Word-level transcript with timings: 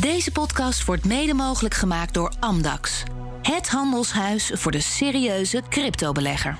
Deze 0.00 0.32
podcast 0.32 0.84
wordt 0.84 1.04
mede 1.04 1.34
mogelijk 1.34 1.74
gemaakt 1.74 2.14
door 2.14 2.32
Amdax. 2.40 3.02
Het 3.42 3.68
handelshuis 3.68 4.50
voor 4.54 4.72
de 4.72 4.80
serieuze 4.80 5.62
cryptobelegger. 5.68 6.58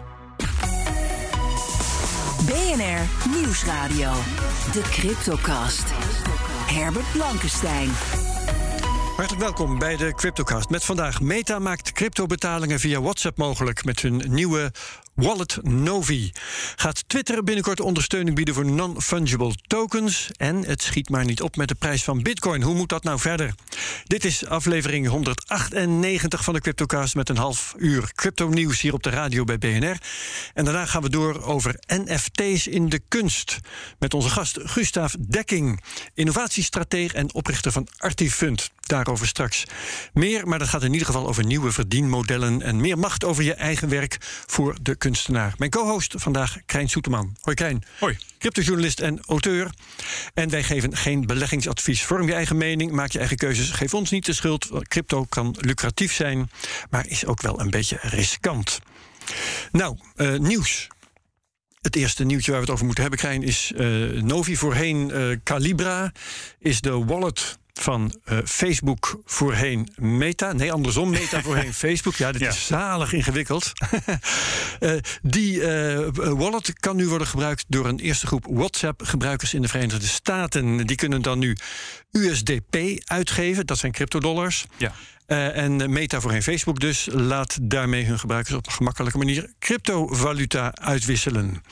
BNR 2.46 3.30
Nieuwsradio. 3.36 4.12
De 4.72 4.80
Cryptocast. 4.90 5.84
Herbert 6.66 7.12
Blankenstein. 7.12 7.90
Hartelijk 9.20 9.46
welkom 9.46 9.78
bij 9.78 9.96
de 9.96 10.14
Cryptocast. 10.14 10.68
Met 10.68 10.84
vandaag 10.84 11.20
Meta 11.20 11.58
maakt 11.58 11.92
cryptobetalingen 11.92 12.80
via 12.80 13.00
WhatsApp 13.00 13.36
mogelijk 13.36 13.84
met 13.84 14.00
hun 14.00 14.22
nieuwe 14.26 14.72
wallet 15.14 15.58
Novi. 15.62 16.32
Gaat 16.76 17.08
Twitter 17.08 17.44
binnenkort 17.44 17.80
ondersteuning 17.80 18.36
bieden 18.36 18.54
voor 18.54 18.64
non-fungible 18.64 19.54
tokens? 19.66 20.30
En 20.36 20.64
het 20.64 20.82
schiet 20.82 21.08
maar 21.08 21.24
niet 21.24 21.42
op 21.42 21.56
met 21.56 21.68
de 21.68 21.74
prijs 21.74 22.04
van 22.04 22.22
Bitcoin. 22.22 22.62
Hoe 22.62 22.74
moet 22.74 22.88
dat 22.88 23.04
nou 23.04 23.18
verder? 23.18 23.54
Dit 24.04 24.24
is 24.24 24.46
aflevering 24.46 25.08
198 25.08 26.44
van 26.44 26.54
de 26.54 26.60
Cryptocast 26.60 27.14
met 27.14 27.28
een 27.28 27.36
half 27.36 27.74
uur 27.78 28.12
crypto-nieuws 28.14 28.80
hier 28.80 28.94
op 28.94 29.02
de 29.02 29.10
radio 29.10 29.44
bij 29.44 29.58
BNR. 29.58 29.96
En 30.54 30.64
daarna 30.64 30.86
gaan 30.86 31.02
we 31.02 31.10
door 31.10 31.42
over 31.42 31.74
NFT's 31.86 32.66
in 32.66 32.88
de 32.88 33.00
kunst. 33.08 33.58
Met 33.98 34.14
onze 34.14 34.28
gast 34.28 34.58
Gustav 34.62 35.14
Dekking, 35.28 35.82
innovatiestrateeg 36.14 37.12
en 37.12 37.34
oprichter 37.34 37.72
van 37.72 37.88
Artifund. 37.96 38.70
Daarover 38.90 39.26
straks 39.26 39.64
meer, 40.12 40.46
maar 40.48 40.58
dat 40.58 40.68
gaat 40.68 40.82
in 40.82 40.92
ieder 40.92 41.06
geval 41.06 41.28
over 41.28 41.44
nieuwe 41.44 41.72
verdienmodellen 41.72 42.62
en 42.62 42.80
meer 42.80 42.98
macht 42.98 43.24
over 43.24 43.42
je 43.42 43.54
eigen 43.54 43.88
werk 43.88 44.16
voor 44.46 44.76
de 44.82 44.94
kunstenaar. 44.94 45.54
Mijn 45.58 45.70
co-host 45.70 46.14
vandaag, 46.16 46.58
Krijn 46.66 46.88
Soeterman. 46.88 47.36
Hoi 47.40 47.56
Krijn. 47.56 47.84
Hoi. 47.98 48.18
Cryptojournalist 48.38 49.00
en 49.00 49.20
auteur. 49.26 49.70
En 50.34 50.50
wij 50.50 50.62
geven 50.62 50.96
geen 50.96 51.26
beleggingsadvies. 51.26 52.04
Vorm 52.04 52.26
je 52.26 52.34
eigen 52.34 52.56
mening, 52.56 52.92
maak 52.92 53.10
je 53.10 53.18
eigen 53.18 53.36
keuzes. 53.36 53.70
Geef 53.70 53.94
ons 53.94 54.10
niet 54.10 54.26
de 54.26 54.32
schuld. 54.32 54.68
Crypto 54.82 55.24
kan 55.24 55.56
lucratief 55.60 56.12
zijn, 56.12 56.50
maar 56.90 57.06
is 57.06 57.26
ook 57.26 57.42
wel 57.42 57.60
een 57.60 57.70
beetje 57.70 57.98
riskant. 58.00 58.78
Nou, 59.72 59.96
uh, 60.16 60.38
nieuws. 60.38 60.88
Het 61.80 61.96
eerste 61.96 62.24
nieuwtje 62.24 62.50
waar 62.50 62.60
we 62.60 62.66
het 62.66 62.74
over 62.74 62.86
moeten 62.86 63.02
hebben, 63.02 63.20
Krijn, 63.20 63.42
is 63.42 63.72
uh, 63.76 64.22
Novi. 64.22 64.56
Voorheen 64.56 65.10
uh, 65.12 65.36
Calibra 65.44 66.12
is 66.58 66.80
de 66.80 67.04
wallet 67.04 67.58
van 67.72 68.14
uh, 68.24 68.38
Facebook 68.44 69.20
voorheen 69.24 69.88
Meta. 69.96 70.52
Nee, 70.52 70.72
andersom. 70.72 71.10
Meta 71.10 71.42
voorheen 71.50 71.74
Facebook. 71.74 72.14
Ja, 72.14 72.32
dit 72.32 72.40
ja. 72.40 72.48
is 72.48 72.66
zalig 72.66 73.12
ingewikkeld. 73.12 73.72
uh, 74.80 74.92
die 75.22 75.56
uh, 75.56 76.08
wallet 76.12 76.80
kan 76.80 76.96
nu 76.96 77.08
worden 77.08 77.26
gebruikt 77.26 77.64
door 77.68 77.86
een 77.86 77.98
eerste 77.98 78.26
groep 78.26 78.46
WhatsApp-gebruikers 78.50 79.54
in 79.54 79.62
de 79.62 79.68
Verenigde 79.68 80.06
Staten. 80.06 80.86
Die 80.86 80.96
kunnen 80.96 81.22
dan 81.22 81.38
nu 81.38 81.56
USDP 82.12 82.76
uitgeven. 83.04 83.66
Dat 83.66 83.78
zijn 83.78 83.92
cryptodollars. 83.92 84.66
Ja. 84.76 84.92
Uh, 85.30 85.56
en 85.56 85.92
Meta 85.92 86.20
voorheen 86.20 86.42
Facebook 86.42 86.80
dus 86.80 87.08
laat 87.12 87.58
daarmee 87.62 88.04
hun 88.04 88.18
gebruikers 88.18 88.56
op 88.56 88.66
een 88.66 88.72
gemakkelijke 88.72 89.18
manier 89.18 89.52
cryptovaluta 89.58 90.74
uitwisselen. 90.74 91.62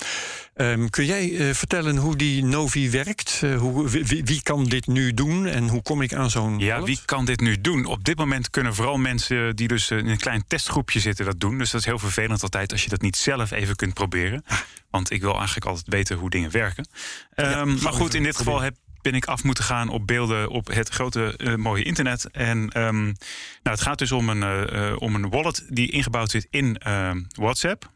Um, 0.56 0.90
kun 0.90 1.04
jij 1.04 1.28
uh, 1.28 1.54
vertellen 1.54 1.96
hoe 1.96 2.16
die 2.16 2.44
Novi 2.44 2.90
werkt? 2.90 3.40
Uh, 3.44 3.58
hoe, 3.58 3.88
wie, 3.88 4.24
wie, 4.24 4.42
kan 4.42 4.64
dit 4.64 4.86
nu 4.86 5.14
doen 5.14 5.46
en 5.46 5.68
hoe 5.68 5.82
kom 5.82 6.02
ik 6.02 6.14
aan 6.14 6.30
zo'n. 6.30 6.58
Ja, 6.58 6.72
wallet? 6.72 6.86
wie 6.86 7.00
kan 7.04 7.24
dit 7.24 7.40
nu 7.40 7.60
doen? 7.60 7.84
Op 7.84 8.04
dit 8.04 8.18
moment 8.18 8.50
kunnen 8.50 8.74
vooral 8.74 8.96
mensen 8.96 9.56
die 9.56 9.68
dus 9.68 9.90
in 9.90 10.08
een 10.08 10.18
klein 10.18 10.44
testgroepje 10.46 11.00
zitten 11.00 11.24
dat 11.24 11.40
doen. 11.40 11.58
Dus 11.58 11.70
dat 11.70 11.80
is 11.80 11.86
heel 11.86 11.98
vervelend 11.98 12.42
altijd 12.42 12.72
als 12.72 12.82
je 12.82 12.88
dat 12.88 13.00
niet 13.00 13.16
zelf 13.16 13.50
even 13.50 13.76
kunt 13.76 13.94
proberen. 13.94 14.44
Want 14.90 15.10
ik 15.10 15.20
wil 15.20 15.36
eigenlijk 15.36 15.66
altijd 15.66 15.86
weten 15.88 16.16
hoe 16.16 16.30
dingen 16.30 16.50
werken. 16.50 16.88
Ja, 17.34 17.60
um, 17.60 17.78
maar 17.82 17.92
goed, 17.92 18.14
in 18.14 18.22
dit 18.22 18.36
geval 18.36 18.60
heb 18.60 18.74
ben 19.10 19.16
ik 19.16 19.26
af 19.26 19.44
moeten 19.44 19.64
gaan 19.64 19.88
op 19.88 20.06
beelden 20.06 20.48
op 20.48 20.66
het 20.66 20.88
grote 20.88 21.34
uh, 21.36 21.54
mooie 21.54 21.84
internet. 21.84 22.30
En 22.30 22.58
um, 22.58 23.04
nou, 23.04 23.16
het 23.62 23.80
gaat 23.80 23.98
dus 23.98 24.12
om 24.12 24.28
een, 24.28 24.42
uh, 24.72 24.92
een 24.98 25.30
wallet 25.30 25.66
die 25.68 25.90
ingebouwd 25.90 26.30
zit 26.30 26.46
in 26.50 26.80
uh, 26.86 27.10
WhatsApp. 27.32 27.90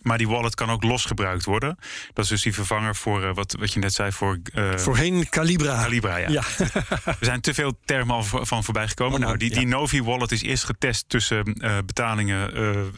Maar 0.00 0.18
die 0.18 0.28
wallet 0.28 0.54
kan 0.54 0.70
ook 0.70 0.82
los 0.82 1.04
gebruikt 1.04 1.44
worden. 1.44 1.78
Dat 2.12 2.24
is 2.24 2.30
dus 2.30 2.42
die 2.42 2.54
vervanger 2.54 2.96
voor 2.96 3.22
uh, 3.22 3.34
wat, 3.34 3.56
wat 3.58 3.72
je 3.72 3.80
net 3.80 3.92
zei 3.92 4.12
voor. 4.12 4.38
Uh, 4.54 4.76
Voorheen 4.76 5.28
Calibra. 5.28 5.82
Calibra, 5.82 6.16
ja. 6.16 6.28
ja. 6.28 6.42
er 7.04 7.16
zijn 7.20 7.40
te 7.40 7.54
veel 7.54 7.78
termen 7.84 8.14
al 8.14 8.22
van 8.22 8.64
voorbij 8.64 8.88
gekomen. 8.88 9.18
Oh, 9.18 9.24
nou, 9.24 9.36
die, 9.36 9.50
ja. 9.50 9.56
die 9.56 9.66
Novi 9.66 10.02
wallet 10.02 10.32
is 10.32 10.42
eerst 10.42 10.64
getest 10.64 11.08
tussen 11.08 11.64
uh, 11.64 11.78
betalingen 11.86 12.38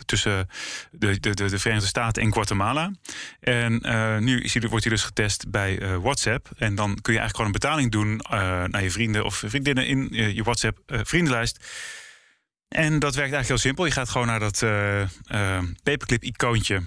tussen 0.05 0.49
de, 0.91 1.21
de, 1.21 1.35
de, 1.35 1.49
de, 1.49 1.59
Verenigde 1.59 1.89
Staten 1.89 2.23
en 2.23 2.33
Guatemala. 2.33 2.91
En 3.41 3.73
nu 4.25 4.41
is 4.41 4.53
die, 4.53 4.69
wordt 4.69 4.85
hij 4.85 4.95
dus 4.95 5.05
getest 5.05 5.51
bij 5.51 5.99
WhatsApp. 5.99 6.51
En 6.57 6.75
dan 6.75 6.99
kun 7.01 7.13
je 7.13 7.19
eigenlijk 7.19 7.37
gewoon 7.37 7.47
een 7.47 7.61
betaling 7.61 7.91
doen 7.91 8.21
naar 8.71 8.83
je 8.83 8.91
vrienden 8.91 9.25
of 9.25 9.43
vriendinnen 9.47 9.87
in 9.87 10.09
je 10.11 10.43
WhatsApp 10.43 10.79
vriendenlijst. 10.87 11.59
En 12.73 12.99
dat 12.99 13.15
werkt 13.15 13.33
eigenlijk 13.33 13.49
heel 13.49 13.59
simpel. 13.59 13.85
Je 13.85 13.91
gaat 13.91 14.09
gewoon 14.09 14.27
naar 14.27 14.41
dat 14.41 14.61
uh, 14.63 15.01
uh, 15.01 15.59
paperclip-icoontje 15.83 16.83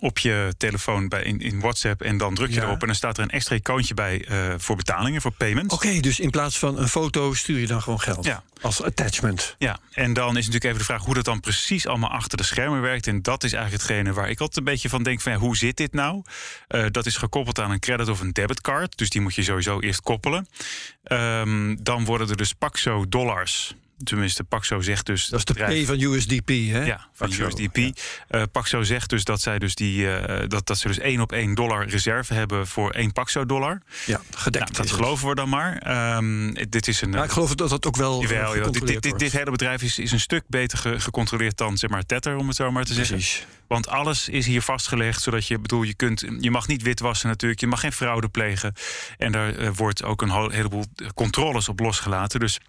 op 0.00 0.18
je 0.18 0.54
telefoon 0.56 1.08
bij 1.08 1.22
in, 1.22 1.40
in 1.40 1.60
WhatsApp 1.60 2.02
en 2.02 2.16
dan 2.16 2.34
druk 2.34 2.48
je 2.48 2.54
Ja. 2.54 2.62
erop 2.62 2.80
en 2.80 2.86
dan 2.86 2.96
staat 2.96 3.16
er 3.16 3.22
een 3.22 3.30
extra 3.30 3.54
icoontje 3.56 3.94
bij 3.94 4.28
uh, 4.30 4.54
voor 4.56 4.76
betalingen, 4.76 5.20
voor 5.20 5.32
payments. 5.32 5.74
Oké, 5.74 5.86
okay, 5.86 6.00
dus 6.00 6.20
in 6.20 6.30
plaats 6.30 6.58
van 6.58 6.78
een 6.78 6.88
foto 6.88 7.34
stuur 7.34 7.58
je 7.58 7.66
dan 7.66 7.82
gewoon 7.82 8.00
geld 8.00 8.24
Ja. 8.24 8.42
als 8.60 8.82
attachment. 8.82 9.54
Ja, 9.58 9.78
en 9.92 10.12
dan 10.12 10.28
is 10.28 10.34
natuurlijk 10.34 10.64
even 10.64 10.78
de 10.78 10.84
vraag 10.84 11.04
hoe 11.04 11.14
dat 11.14 11.24
dan 11.24 11.40
precies 11.40 11.86
allemaal 11.86 12.10
achter 12.10 12.38
de 12.38 12.44
schermen 12.44 12.80
werkt. 12.80 13.06
En 13.06 13.22
dat 13.22 13.44
is 13.44 13.52
eigenlijk 13.52 13.82
hetgene 13.82 14.12
waar 14.12 14.30
ik 14.30 14.40
altijd 14.40 14.56
een 14.56 14.72
beetje 14.72 14.88
van 14.88 15.02
denk: 15.02 15.20
van, 15.20 15.32
ja, 15.32 15.38
hoe 15.38 15.56
zit 15.56 15.76
dit 15.76 15.92
nou? 15.92 16.22
Uh, 16.68 16.84
dat 16.90 17.06
is 17.06 17.16
gekoppeld 17.16 17.60
aan 17.60 17.70
een 17.70 17.80
credit 17.80 18.08
of 18.08 18.20
een 18.20 18.32
debitcard. 18.32 18.96
Dus 18.98 19.10
die 19.10 19.20
moet 19.20 19.34
je 19.34 19.42
sowieso 19.42 19.80
eerst 19.80 20.00
koppelen. 20.00 20.48
Um, 21.04 21.82
dan 21.82 22.04
worden 22.04 22.28
er 22.28 22.36
dus 22.36 22.52
Paxo 22.52 23.08
dollars. 23.08 23.74
Tenminste, 24.04 24.44
Paxo 24.44 24.80
zegt 24.80 25.06
dus. 25.06 25.26
Dat 25.26 25.38
is 25.38 25.44
de 25.44 25.82
P 25.82 25.86
van 25.86 26.00
USDP, 26.00 26.48
hè? 26.48 26.84
Ja, 26.84 27.08
van 27.12 27.28
Paxo, 27.28 27.46
USDP. 27.46 27.76
ja. 27.76 27.92
Uh, 28.30 28.42
Paxo 28.52 28.82
zegt 28.82 29.10
dus 29.10 29.24
dat 29.24 29.40
zij 29.40 29.58
dus 29.58 29.74
die 29.74 29.98
uh, 29.98 30.42
dat, 30.48 30.66
dat 30.66 30.78
ze 30.78 30.88
dus 30.88 30.98
één 30.98 31.20
op 31.20 31.32
één 31.32 31.54
dollar 31.54 31.88
reserve 31.88 32.34
hebben 32.34 32.66
voor 32.66 32.90
één 32.90 33.12
Paxo 33.12 33.46
dollar. 33.46 33.82
Ja, 34.06 34.20
gedekt. 34.34 34.72
Nou, 34.72 34.82
dat 34.82 34.90
geloven 34.90 35.28
we 35.28 35.34
dan 35.34 35.48
maar. 35.48 36.16
Um, 36.16 36.54
dit 36.68 36.88
is 36.88 37.00
een. 37.00 37.10
Maar 37.10 37.24
ik 37.24 37.30
geloof 37.30 37.54
dat 37.54 37.70
dat 37.70 37.86
ook 37.86 37.96
wel. 37.96 38.20
Jawel, 38.20 38.56
uh, 38.56 38.64
dit, 38.64 38.86
dit, 38.86 39.02
dit, 39.02 39.18
dit, 39.18 39.32
hele 39.32 39.50
bedrijf 39.50 39.82
is, 39.82 39.98
is 39.98 40.12
een 40.12 40.20
stuk 40.20 40.44
beter 40.46 40.78
ge 40.78 41.00
gecontroleerd 41.00 41.56
dan 41.56 41.76
zeg 41.76 41.90
maar 41.90 42.06
Tether, 42.06 42.36
om 42.36 42.46
het 42.46 42.56
zo 42.56 42.70
maar 42.70 42.84
te 42.84 42.94
zeggen. 42.94 43.16
Precies. 43.16 43.46
Want 43.68 43.88
alles 43.88 44.28
is 44.28 44.46
hier 44.46 44.62
vastgelegd, 44.62 45.22
zodat 45.22 45.46
je 45.46 45.58
bedoel, 45.58 45.82
je 45.82 45.94
kunt, 45.94 46.24
je 46.40 46.50
mag 46.50 46.66
niet 46.66 46.82
witwassen 46.82 47.28
natuurlijk, 47.28 47.60
je 47.60 47.66
mag 47.66 47.80
geen 47.80 47.92
fraude 47.92 48.28
plegen. 48.28 48.74
En 49.18 49.32
daar 49.32 49.58
uh, 49.58 49.68
wordt 49.74 50.04
ook 50.04 50.22
een 50.22 50.50
heleboel 50.50 50.84
controles 51.14 51.68
op 51.68 51.80
losgelaten. 51.80 52.40
Dus 52.40 52.60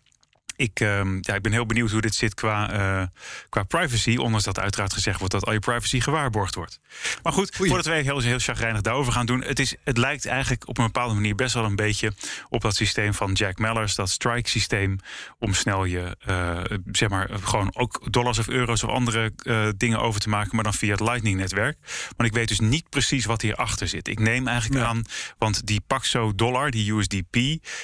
ik, 0.59 0.80
uh, 0.80 1.02
ja, 1.22 1.36
ik 1.36 1.42
ben 1.42 1.52
heel 1.52 1.66
benieuwd 1.66 1.92
hoe 1.92 2.02
dit 2.02 2.16
zit 2.16 2.34
qua, 2.34 2.74
uh, 2.74 3.08
qua 3.50 3.64
privacy. 3.64 4.16
Ondanks 4.18 4.46
dat 4.46 4.59
uiteraard 4.59 4.94
gezegd 4.94 5.20
wordt 5.20 5.34
dat 5.34 5.46
al 5.46 5.53
je 5.53 5.59
privacy 5.59 6.00
gewaarborgd 6.00 6.56
wordt. 6.56 6.80
Maar 7.24 7.34
goed, 7.34 7.59
Oei. 7.59 7.68
voordat 7.70 7.88
wij 7.88 8.02
heel, 8.02 8.20
heel 8.20 8.40
chagrijnig 8.40 8.81
daarover 8.81 9.14
gaan 9.14 9.25
doen. 9.25 9.44
Het, 9.44 9.59
is, 9.59 9.75
het 9.84 9.97
lijkt 9.97 10.25
eigenlijk 10.25 10.68
op 10.68 10.78
een 10.78 10.86
bepaalde 10.86 11.14
manier 11.14 11.36
best 11.36 11.53
wel 11.53 11.64
een 11.66 11.75
beetje 11.75 12.14
op 12.50 12.62
dat 12.62 12.75
systeem 12.75 13.14
van 13.14 13.31
Jack 13.31 13.58
Mellers. 13.58 13.96
Dat 13.96 14.09
strike 14.09 14.50
systeem. 14.50 15.00
Om 15.38 15.53
snel 15.53 15.86
je, 15.86 16.18
uh, 16.30 16.78
zeg 16.91 17.09
maar, 17.09 17.30
gewoon 17.41 17.76
ook 17.76 18.12
dollars 18.12 18.40
of 18.40 18.47
euro's 18.47 18.84
of 18.84 18.90
andere 18.90 19.31
uh, 19.44 19.70
dingen 19.78 20.00
over 20.00 20.20
te 20.20 20.30
maken. 20.30 20.56
Maar 20.56 20.64
dan 20.64 20.74
via 20.74 20.91
het 20.91 21.00
Lightning 21.00 21.38
netwerk. 21.38 21.78
Maar 22.18 22.28
ik 22.28 22.34
weet 22.34 22.47
dus 22.47 22.59
niet 22.59 22.90
precies 22.90 23.26
wat 23.26 23.41
hierachter 23.41 23.88
zit. 23.88 24.08
Ik 24.08 24.20
neem 24.20 24.47
eigenlijk 24.47 24.81
Ja. 24.81 24.88
aan, 24.88 25.02
want 25.38 25.68
die 25.68 25.81
Paxo 25.88 26.36
dollar, 26.36 26.72
die 26.72 26.94
USDP, 26.94 27.36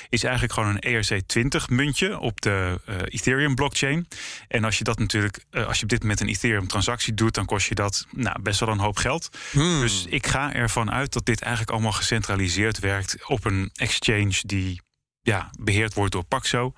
is 0.10 0.24
eigenlijk 0.24 0.54
gewoon 0.54 0.80
een 0.82 1.04
ERC20 1.04 1.66
muntje 1.70 2.20
op 2.20 2.42
de 2.42 2.64
uh, 2.70 2.96
Ethereum 3.06 3.56
blockchain. 3.56 4.08
En 4.48 4.64
als 4.64 4.78
je 4.78 4.84
dat 4.84 5.00
natuurlijk, 5.00 5.46
uh, 5.52 5.68
als 5.68 5.78
je 5.78 5.84
op 5.84 5.90
dit 5.90 6.02
moment 6.02 6.20
een 6.20 6.28
Ethereum 6.28 6.68
transactie 6.68 7.14
doet, 7.14 7.34
dan 7.34 7.46
kost 7.46 7.68
je 7.68 7.76
dat 7.76 8.06
nou, 8.12 8.42
best 8.42 8.60
wel 8.60 8.70
een 8.70 8.80
hoop 8.80 8.98
geld. 8.98 9.30
Hmm. 9.52 9.80
Dus 9.80 10.06
ik 10.10 10.28
ga 10.28 10.54
ervan 10.54 10.92
uit 10.92 11.14
dat 11.14 11.26
dit 11.26 11.42
eigenlijk 11.42 11.72
allemaal 11.72 11.92
gecentraliseerd 11.92 12.80
werkt 12.80 13.28
op 13.28 13.46
een 13.46 13.70
exchange 13.74 14.42
die 14.42 14.82
ja, 15.26 15.50
beheerd 15.60 15.94
wordt 15.94 16.12
door 16.12 16.24
Paxo 16.24 16.74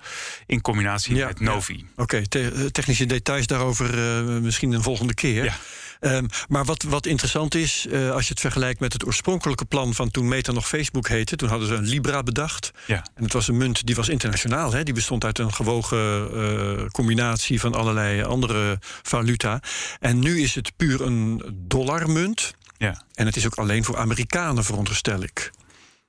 in 0.46 0.60
combinatie 0.60 1.14
Ja, 1.16 1.26
met 1.26 1.40
Novi. 1.40 1.86
Oké, 1.92 2.02
okay, 2.02 2.26
te 2.26 2.68
technische 2.72 3.06
details 3.06 3.46
daarover 3.46 3.98
uh, 3.98 4.40
misschien 4.40 4.72
een 4.72 4.82
volgende 4.82 5.14
keer. 5.14 5.44
Ja. 5.44 5.56
Um, 6.00 6.26
maar 6.48 6.64
wat, 6.64 6.82
wat 6.82 7.06
interessant 7.06 7.54
is, 7.54 7.86
uh, 7.88 8.10
als 8.10 8.24
je 8.24 8.30
het 8.30 8.40
vergelijkt 8.40 8.80
met 8.80 8.92
het 8.92 9.06
oorspronkelijke 9.06 9.64
plan 9.64 9.94
van 9.94 10.10
toen 10.10 10.28
Meta 10.28 10.52
nog 10.52 10.68
Facebook 10.68 11.08
heette, 11.08 11.36
toen 11.36 11.48
hadden 11.48 11.68
ze 11.68 11.74
een 11.74 11.86
Libra 11.86 12.22
bedacht. 12.22 12.70
Ja. 12.86 13.06
En 13.14 13.22
het 13.22 13.32
was 13.32 13.48
een 13.48 13.56
munt 13.56 13.86
die 13.86 13.94
was 13.94 14.08
internationaal. 14.08 14.72
Hè? 14.72 14.82
Die 14.82 14.94
bestond 14.94 15.24
uit 15.24 15.38
een 15.38 15.52
gewogen 15.52 16.30
uh, 16.34 16.86
combinatie 16.86 17.60
van 17.60 17.74
allerlei 17.74 18.22
andere 18.22 18.78
valuta. 19.02 19.60
En 20.00 20.18
nu 20.18 20.42
is 20.42 20.54
het 20.54 20.72
puur 20.76 21.00
een 21.00 21.42
dollarmunt. 21.54 22.54
Ja. 22.76 23.02
En 23.14 23.26
het 23.26 23.36
is 23.36 23.46
ook 23.46 23.54
alleen 23.54 23.84
voor 23.84 23.96
Amerikanen, 23.96 24.64
veronderstel 24.64 25.22
ik. 25.22 25.50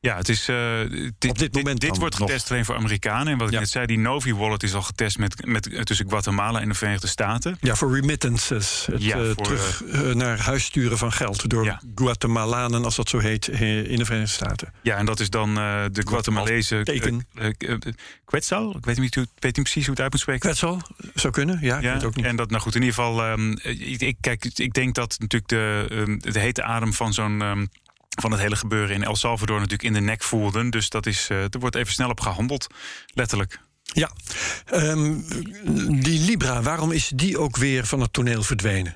Ja, 0.02 0.16
het 0.18 0.30
is, 0.30 0.50
uh, 0.50 0.80
dit, 1.18 1.30
Op 1.30 1.38
dit 1.38 1.54
moment 1.54 1.80
dit, 1.80 1.90
dan 1.90 2.00
wordt 2.00 2.20
nog. 2.20 2.28
getest 2.30 2.52
alleen 2.52 2.66
voor 2.66 2.76
Amerikanen. 2.76 3.28
En 3.34 3.38
wat 3.38 3.48
ik 3.48 3.54
Ja. 3.54 3.60
net 3.60 3.70
zei, 3.70 3.86
die 3.86 3.98
Novi 3.98 4.34
Wallet 4.36 4.64
is 4.64 4.74
al 4.74 4.82
getest 4.82 5.18
met, 5.18 5.46
met, 5.46 5.68
eh, 5.74 5.82
tussen 5.82 6.10
Guatemala 6.10 6.62
en 6.62 6.68
de 6.70 6.74
Verenigde 6.76 7.08
Staten. 7.08 7.58
Ja, 7.62 7.76
voor 7.76 7.94
remittances. 7.96 8.88
Het 8.92 9.04
Ja, 9.04 9.18
eh, 9.18 9.26
voor, 9.26 9.36
terug 9.44 9.84
eh, 9.84 10.02
naar 10.02 10.40
huis 10.40 10.64
sturen 10.64 10.98
van 10.98 11.12
geld 11.12 11.50
door 11.50 11.64
Ja. 11.66 11.82
Guatemalanen, 11.96 12.84
als 12.84 12.96
dat 12.96 13.10
zo 13.10 13.18
heet, 13.20 13.48
eh, 13.48 13.92
in 13.92 13.98
de 13.98 14.06
Verenigde 14.06 14.34
Staten. 14.34 14.74
Ja, 14.82 14.96
en 14.98 15.06
dat 15.06 15.20
is 15.20 15.30
dan 15.30 15.50
eh, 15.58 15.84
de 15.92 16.08
Guatemalese 16.08 16.82
Teken. 16.84 17.28
eh, 17.36 17.46
eh, 17.46 17.72
eh, 17.72 17.78
Quetzal. 18.26 18.76
Ik 18.78 18.86
weet 18.86 18.98
niet, 18.98 19.16
hoe- 19.16 19.28
weet 19.40 19.56
niet 19.56 19.64
precies 19.66 19.84
hoe 19.86 19.94
het 19.94 20.02
uit 20.04 20.12
moet 20.12 20.22
spreken. 20.22 20.42
Kwetsel, 20.42 20.82
zou 21.14 21.34
kunnen. 21.34 21.58
Ja, 21.62 21.76
ik 21.78 21.84
weet 21.84 21.94
het 21.94 22.04
ook 22.06 22.16
niet. 22.16 22.26
En 22.26 22.36
dat, 22.36 22.50
nou 22.50 22.62
goed, 22.62 22.76
in 22.76 22.82
ieder 22.82 22.96
geval, 22.96 23.24
ehm, 23.24 23.52
ik, 23.62 24.02
ik, 24.02 24.18
kijk, 24.22 24.46
ik 24.56 24.74
denk 24.74 24.96
dat 24.96 25.16
natuurlijk 25.20 25.50
de, 25.52 25.88
ehm, 25.90 26.18
de 26.34 26.40
hete 26.40 26.64
adem 26.64 26.94
van 26.94 27.14
zo'n. 27.14 27.42
ehm, 27.42 27.66
van 28.22 28.32
het 28.32 28.40
hele 28.40 28.56
gebeuren 28.56 28.96
in 28.96 29.04
El 29.04 29.16
Salvador 29.16 29.56
natuurlijk 29.56 29.84
in 29.84 29.94
de 29.94 30.02
nek 30.02 30.24
voelden. 30.24 30.70
Dus 30.70 30.90
dat 30.90 31.06
is, 31.06 31.28
eh, 31.30 31.42
er 31.42 31.60
wordt 31.60 31.76
even 31.76 31.94
snel 31.94 32.10
op 32.10 32.20
gehandeld, 32.20 32.68
letterlijk. 33.14 33.60
Ja, 33.84 34.12
Ehm, 34.66 35.16
die 36.02 36.20
Libra, 36.20 36.62
waarom 36.62 36.92
is 36.92 37.12
die 37.16 37.38
ook 37.38 37.58
weer 37.58 37.86
van 37.86 38.00
het 38.00 38.14
toneel 38.14 38.44
verdwenen? 38.44 38.96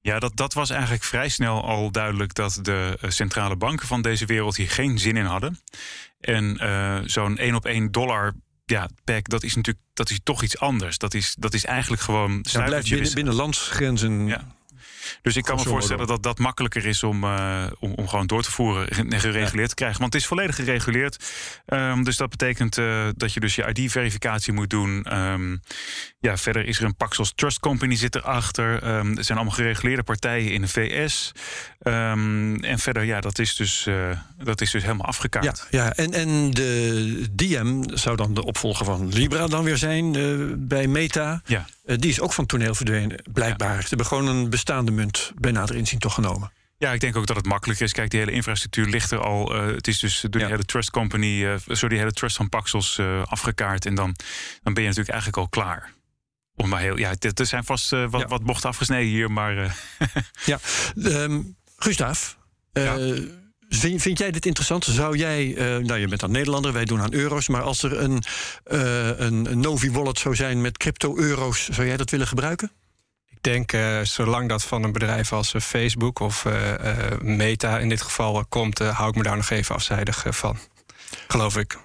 Ja, 0.00 0.18
dat, 0.18 0.36
dat 0.36 0.54
was 0.54 0.70
eigenlijk 0.70 1.02
vrij 1.02 1.28
snel 1.28 1.64
al 1.64 1.90
duidelijk 1.90 2.34
dat 2.34 2.58
de 2.62 2.98
eh, 3.00 3.10
centrale 3.10 3.56
banken 3.56 3.86
van 3.86 4.02
deze 4.02 4.26
wereld 4.26 4.56
hier 4.56 4.70
geen 4.70 4.98
zin 4.98 5.16
in 5.16 5.24
hadden. 5.24 5.60
En 6.20 6.58
eh, 6.58 6.98
zo'n 7.04 7.38
1 7.38 7.54
op 7.54 7.66
1 7.66 7.92
dollar 7.92 8.32
ja, 8.64 8.88
pack, 9.04 9.28
dat 9.28 9.42
is 9.42 9.54
natuurlijk 9.54 9.86
dat 9.94 10.10
is 10.10 10.20
toch 10.22 10.42
iets 10.42 10.58
anders. 10.58 10.98
Dat 10.98 11.14
is, 11.14 11.34
dat 11.38 11.54
is 11.54 11.64
eigenlijk 11.64 12.02
gewoon. 12.02 12.38
Ja, 12.42 12.64
blijft 12.64 12.88
binnen, 12.90 13.14
binnen 13.14 13.34
landsgrenzen. 13.34 14.26
Ja. 14.26 14.56
Dus 15.22 15.36
ik 15.36 15.42
kan 15.42 15.56
me 15.56 15.62
voorstellen 15.62 16.06
dat 16.06 16.22
dat 16.22 16.38
makkelijker 16.38 16.86
is 16.86 17.02
om, 17.02 17.24
eh, 17.24 17.66
om, 17.78 17.92
om 17.94 18.08
gewoon 18.08 18.26
door 18.26 18.42
te 18.42 18.50
voeren 18.50 18.88
en 18.88 19.20
gereguleerd 19.20 19.68
te 19.68 19.74
krijgen. 19.74 20.00
Want 20.00 20.12
het 20.12 20.22
is 20.22 20.28
volledig 20.28 20.54
gereguleerd. 20.54 21.24
Ehm, 21.66 22.02
dus 22.02 22.16
dat 22.16 22.30
betekent 22.30 22.78
eh, 22.78 23.08
dat 23.16 23.32
je 23.32 23.40
dus 23.40 23.54
je 23.54 23.72
ID-verificatie 23.72 24.52
moet 24.52 24.70
doen. 24.70 25.04
Ehm, 25.04 25.56
ja, 26.20 26.36
verder 26.36 26.66
is 26.66 26.78
er 26.78 26.84
een 26.84 26.96
Paxos 26.96 27.32
Trust 27.34 27.58
Company 27.60 27.94
zit 27.96 28.14
erachter. 28.14 28.82
Ehm 28.82 29.18
er 29.20 29.24
zijn 29.24 29.38
allemaal 29.38 29.56
gereguleerde 29.56 30.02
partijen 30.02 30.52
in 30.52 30.60
de 30.60 30.68
VS. 30.68 31.32
En 31.80 32.78
verder, 32.78 33.04
ja, 33.04 33.20
dat 33.20 33.38
is 33.38 33.54
dus, 33.54 33.86
eh, 33.86 34.10
dat 34.44 34.60
is 34.60 34.70
dus 34.70 34.82
helemaal 34.82 35.06
afgekaart. 35.06 35.66
Ja, 35.70 35.84
ja. 35.84 35.94
En, 35.94 36.12
en 36.12 36.50
de 36.50 37.26
DM 37.32 37.82
zou 37.94 38.16
dan 38.16 38.34
de 38.34 38.44
opvolger 38.44 38.84
van 38.84 39.08
Libra 39.08 39.46
dan 39.46 39.64
weer 39.64 39.76
zijn 39.76 40.12
bij 40.68 40.86
Meta. 40.86 41.42
Ja. 41.44 41.66
Eh, 41.90 41.96
die 41.98 42.10
is 42.10 42.20
ook 42.20 42.32
van 42.32 42.46
toneel 42.46 42.74
verdwenen, 42.74 43.22
blijkbaar. 43.32 43.82
Ze 43.82 43.88
hebben 43.88 44.06
gewoon 44.06 44.26
een 44.26 44.50
bestaande 44.50 44.90
munt 44.90 45.32
bij 45.38 45.50
nader 45.52 45.76
inzien 45.76 45.98
toch 45.98 46.14
genomen. 46.14 46.52
Ja, 46.78 46.92
ik 46.92 47.00
denk 47.00 47.16
ook 47.16 47.26
dat 47.26 47.36
het 47.36 47.46
makkelijk 47.46 47.80
is. 47.80 47.92
Kijk, 47.92 48.10
die 48.10 48.18
hele 48.20 48.32
infrastructuur 48.32 48.86
ligt 48.86 49.10
er 49.10 49.18
al. 49.18 49.54
Eh, 49.54 49.66
het 49.66 49.88
is 49.88 49.98
dus 49.98 50.20
door 50.20 50.30
die 50.30 50.40
Ja. 50.40 50.46
hele 50.48 50.64
trust 50.64 50.90
company, 50.90 51.44
eh 51.44 51.54
sorry, 51.66 51.88
die 51.88 51.98
hele 51.98 52.12
trust 52.12 52.36
van 52.36 52.48
Paxos 52.48 53.00
afgekaart. 53.24 53.86
En 53.86 53.94
dan, 53.94 54.14
dan 54.62 54.74
ben 54.74 54.82
je 54.82 54.88
natuurlijk 54.88 55.08
eigenlijk 55.08 55.36
al 55.36 55.48
klaar. 55.48 55.92
Om 56.56 56.68
maar 56.68 56.80
heel, 56.80 56.98
ja, 56.98 57.12
er 57.34 57.46
zijn 57.46 57.64
vast 57.64 57.90
wat, 57.90 58.20
Ja. 58.20 58.26
wat 58.26 58.44
bochten 58.44 58.68
afgesneden 58.68 59.08
hier, 59.08 59.30
maar 59.30 59.54
Ja, 60.44 60.58
Ehm 61.02 61.40
Gustav, 61.76 62.32
Ja. 62.72 62.96
Vind, 63.78 64.02
vind 64.02 64.18
jij 64.18 64.30
dit 64.30 64.46
interessant? 64.46 64.84
Zou 64.84 65.16
jij, 65.16 65.56
eh, 65.56 65.76
nou 65.76 66.00
je 66.00 66.08
bent 66.08 66.20
dan 66.20 66.30
Nederlander, 66.30 66.72
wij 66.72 66.84
doen 66.84 67.00
aan 67.00 67.12
euro's, 67.12 67.48
maar 67.48 67.62
als 67.62 67.82
er 67.82 68.00
een, 68.00 68.22
eh, 68.64 69.18
een, 69.18 69.60
Novi 69.60 69.90
wallet 69.90 70.18
zou 70.18 70.34
zijn 70.34 70.60
met 70.60 70.78
crypto-euro's, 70.78 71.68
zou 71.68 71.86
jij 71.86 71.96
dat 71.96 72.10
willen 72.10 72.26
gebruiken? 72.26 72.72
Ik 73.30 73.42
denk, 73.42 73.72
eh, 73.72 74.00
zolang 74.02 74.48
dat 74.48 74.62
van 74.64 74.82
een 74.82 74.92
bedrijf 74.92 75.32
als 75.32 75.54
Facebook 75.60 76.18
of 76.18 76.44
Meta 77.22 77.78
in 77.78 77.88
dit 77.88 78.02
geval 78.02 78.44
komt, 78.48 78.78
hou 78.78 79.08
ik 79.08 79.14
me 79.14 79.22
daar 79.22 79.36
nog 79.36 79.50
even 79.50 79.74
afzijdig 79.74 80.26
van. 80.28 80.58
Geloof 81.28 81.56
ik. 81.56 81.78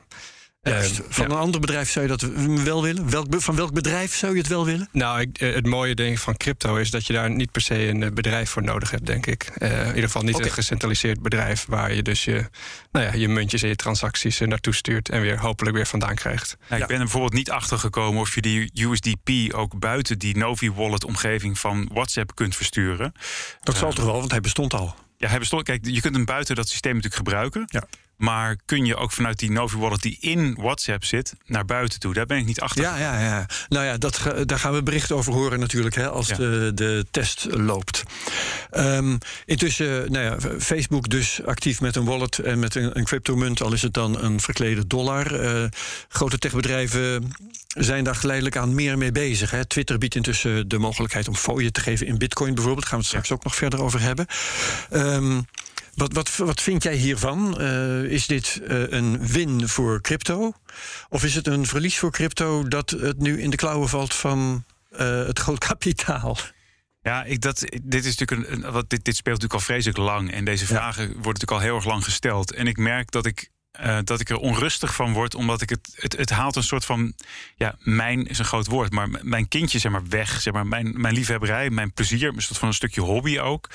Juist. 0.72 1.00
Eh, 1.00 1.06
van 1.10 1.28
ja. 1.28 1.34
een 1.34 1.40
ander 1.40 1.60
bedrijf 1.60 1.90
zou 1.92 2.06
je 2.06 2.18
dat 2.18 2.22
wel 2.64 2.82
willen? 2.84 3.10
Welk, 3.10 3.26
van 3.30 3.56
welk 3.56 3.74
bedrijf 3.74 4.16
zou 4.16 4.32
je 4.34 4.38
het 4.38 4.48
wel 4.48 4.66
willen? 4.66 4.90
Nou, 4.92 5.20
ik, 5.20 5.38
eh, 5.38 5.54
het 5.54 5.66
mooie 5.66 5.96
denk 5.96 6.12
ik 6.12 6.20
van 6.20 6.38
crypto 6.38 6.76
is 6.76 6.92
dat 6.92 7.08
je 7.08 7.14
daar 7.14 7.30
niet 7.30 7.52
per 7.52 7.62
se 7.62 7.88
een 7.88 8.04
eh, 8.04 8.12
bedrijf 8.12 8.50
voor 8.50 8.64
nodig 8.64 8.92
hebt, 8.92 9.06
denk 9.06 9.26
ik. 9.26 9.44
Eh, 9.44 9.80
in 9.82 9.88
ieder 9.88 10.04
geval 10.04 10.22
niet 10.22 10.40
een 10.46 10.52
gecentraliseerd 10.52 11.22
bedrijf 11.22 11.66
waar 11.70 11.94
je 11.94 12.02
dus 12.02 12.24
je, 12.24 12.50
nou 12.92 13.06
ja, 13.06 13.14
je 13.14 13.28
muntjes 13.28 13.62
en 13.62 13.68
je 13.68 13.76
transacties 13.76 14.40
naartoe 14.40 14.74
stuurt 14.74 15.10
en 15.10 15.22
weer 15.22 15.40
hopelijk 15.40 15.76
weer 15.76 15.86
vandaan 15.86 16.16
krijgt. 16.16 16.58
nou, 16.60 16.76
Ja. 16.76 16.82
ik 16.82 16.88
ben 16.88 16.98
er 16.98 17.04
bijvoorbeeld 17.04 17.34
niet 17.34 17.52
achter 17.52 17.80
gekomen 17.80 18.22
of 18.22 18.36
je 18.36 18.42
die 18.42 18.72
USDP 18.74 19.54
ook 19.54 19.80
buiten 19.80 20.20
die 20.20 20.38
Novi 20.38 20.72
Wallet 20.72 21.04
omgeving 21.06 21.60
van 21.60 21.90
WhatsApp 21.94 22.36
kunt 22.36 22.56
versturen. 22.56 23.14
Dat 23.64 23.78
zal 23.78 23.94
toch 23.94 24.06
wel, 24.06 24.20
want 24.20 24.32
hij 24.32 24.42
bestond 24.42 24.74
al. 24.74 24.96
Ja, 25.18 25.28
hij 25.30 25.40
bestond, 25.40 25.64
kijk, 25.64 25.86
je 25.86 26.02
kunt 26.02 26.16
hem 26.16 26.26
buiten 26.26 26.56
dat 26.56 26.70
systeem 26.70 26.96
natuurlijk 26.96 27.22
gebruiken. 27.22 27.64
Ja. 27.68 27.84
Maar 28.18 28.56
kun 28.66 28.86
je 28.86 28.96
ook 28.96 29.12
vanuit 29.12 29.40
die 29.40 29.52
Novi 29.52 29.78
Wallet 29.78 30.02
die 30.02 30.18
in 30.20 30.56
WhatsApp 30.60 31.06
zit 31.06 31.34
naar 31.46 31.66
buiten 31.66 32.00
toe? 32.00 32.14
Daar 32.14 32.26
ben 32.26 32.38
ik 32.38 32.46
niet 32.46 32.60
achter. 32.60 32.82
Ja, 32.82 32.98
ja, 32.98 33.20
ja. 33.22 33.46
Nou 33.70 33.86
ja, 33.86 33.98
dat, 33.98 34.22
daar 34.46 34.60
gaan 34.60 34.74
we 34.74 34.84
bericht 34.84 35.12
over 35.12 35.34
horen 35.34 35.60
natuurlijk, 35.60 35.96
hè, 35.96 36.10
als 36.10 36.28
Ja. 36.28 36.36
de, 36.36 36.72
de 36.76 37.06
test 37.12 37.46
loopt. 37.50 38.04
Ehm, 38.72 39.18
intussen, 39.46 40.12
nou 40.12 40.26
ja, 40.26 40.60
Facebook 40.60 41.10
dus 41.10 41.44
actief 41.46 41.82
met 41.82 41.96
een 41.96 42.06
wallet 42.06 42.40
en 42.40 42.60
met 42.60 42.76
een, 42.76 42.98
een 42.98 43.04
cryptomunt, 43.06 43.62
al 43.62 43.74
is 43.74 43.82
het 43.82 43.94
dan 43.94 44.24
een 44.24 44.40
verklede 44.40 44.88
dollar. 44.88 45.40
Eh, 45.40 45.64
grote 46.10 46.38
techbedrijven 46.38 47.32
zijn 47.68 48.04
daar 48.04 48.16
geleidelijk 48.16 48.58
aan 48.58 48.76
meer 48.76 48.98
mee 48.98 49.12
bezig. 49.12 49.52
Hè. 49.52 49.66
Twitter 49.66 49.98
biedt 49.98 50.16
intussen 50.16 50.68
de 50.68 50.78
mogelijkheid 50.78 51.28
om 51.28 51.36
fooien 51.36 51.74
te 51.74 51.82
geven 51.82 52.08
in 52.08 52.18
bitcoin 52.18 52.54
bijvoorbeeld. 52.54 52.90
Daar 52.90 52.90
gaan 52.90 53.00
we 53.00 53.06
het 53.06 53.14
straks 53.24 53.32
ook 53.40 53.44
nog 53.44 53.56
verder 53.56 53.82
over 53.82 54.02
hebben. 54.02 54.26
Ehm, 54.90 55.42
wat, 55.96 56.14
wat, 56.14 56.36
wat 56.36 56.62
vind 56.62 56.84
jij 56.84 56.96
hiervan? 56.96 57.60
Eh, 57.60 58.04
is 58.04 58.28
dit 58.28 58.62
eh, 58.68 58.90
een 58.90 59.28
win 59.28 59.68
voor 59.68 60.02
crypto? 60.02 60.54
Of 61.10 61.24
is 61.24 61.36
het 61.36 61.48
een 61.48 61.66
verlies 61.66 61.98
voor 61.98 62.12
crypto 62.12 62.68
dat 62.68 62.90
het 62.90 63.20
nu 63.20 63.42
in 63.42 63.50
de 63.50 63.56
klauwen 63.56 63.90
valt 63.90 64.14
van 64.14 64.64
eh, 64.90 65.26
het 65.26 65.40
groot 65.40 65.60
kapitaal? 65.60 66.38
Ja, 67.02 67.24
ik, 67.24 67.42
dat, 67.42 67.60
dit, 67.84 68.06
is 68.06 68.16
natuurlijk 68.18 68.50
een, 68.52 68.72
wat, 68.72 68.90
dit, 68.90 69.06
dit 69.06 69.16
speelt 69.16 69.42
natuurlijk 69.42 69.54
al 69.54 69.74
vreselijk 69.74 69.98
lang. 69.98 70.32
En 70.32 70.46
deze 70.46 70.66
vragen 70.66 71.06
worden 71.06 71.24
natuurlijk 71.24 71.52
al 71.52 71.60
heel 71.60 71.76
erg 71.76 71.86
lang 71.86 72.04
gesteld. 72.04 72.54
En 72.54 72.68
ik 72.68 72.78
merk 72.78 73.12
dat 73.12 73.26
ik, 73.26 73.50
dat 74.04 74.20
ik 74.20 74.30
er 74.30 74.38
onrustig 74.38 74.96
van 74.96 75.14
word, 75.14 75.36
omdat 75.36 75.62
ik 75.62 75.70
het, 75.70 75.96
het, 75.96 76.18
het 76.18 76.30
haalt 76.30 76.56
een 76.56 76.64
soort 76.64 76.86
van. 76.86 77.14
Ja, 77.56 77.76
mijn 77.80 78.28
is 78.28 78.40
een 78.40 78.46
groot 78.46 78.68
woord, 78.68 78.92
maar 78.92 79.10
mijn 79.22 79.48
kindje 79.48 79.80
zeg 79.80 79.92
maar 79.92 80.08
weg. 80.08 80.42
Zeg 80.42 80.54
maar, 80.54 80.68
mijn, 80.68 81.02
mijn 81.02 81.14
liefhebberij, 81.14 81.70
mijn 81.70 81.94
plezier, 81.94 82.28
een 82.28 82.42
soort 82.42 82.60
van 82.60 82.68
een 82.68 82.74
stukje 82.74 83.02
hobby 83.02 83.40
ook. 83.40 83.70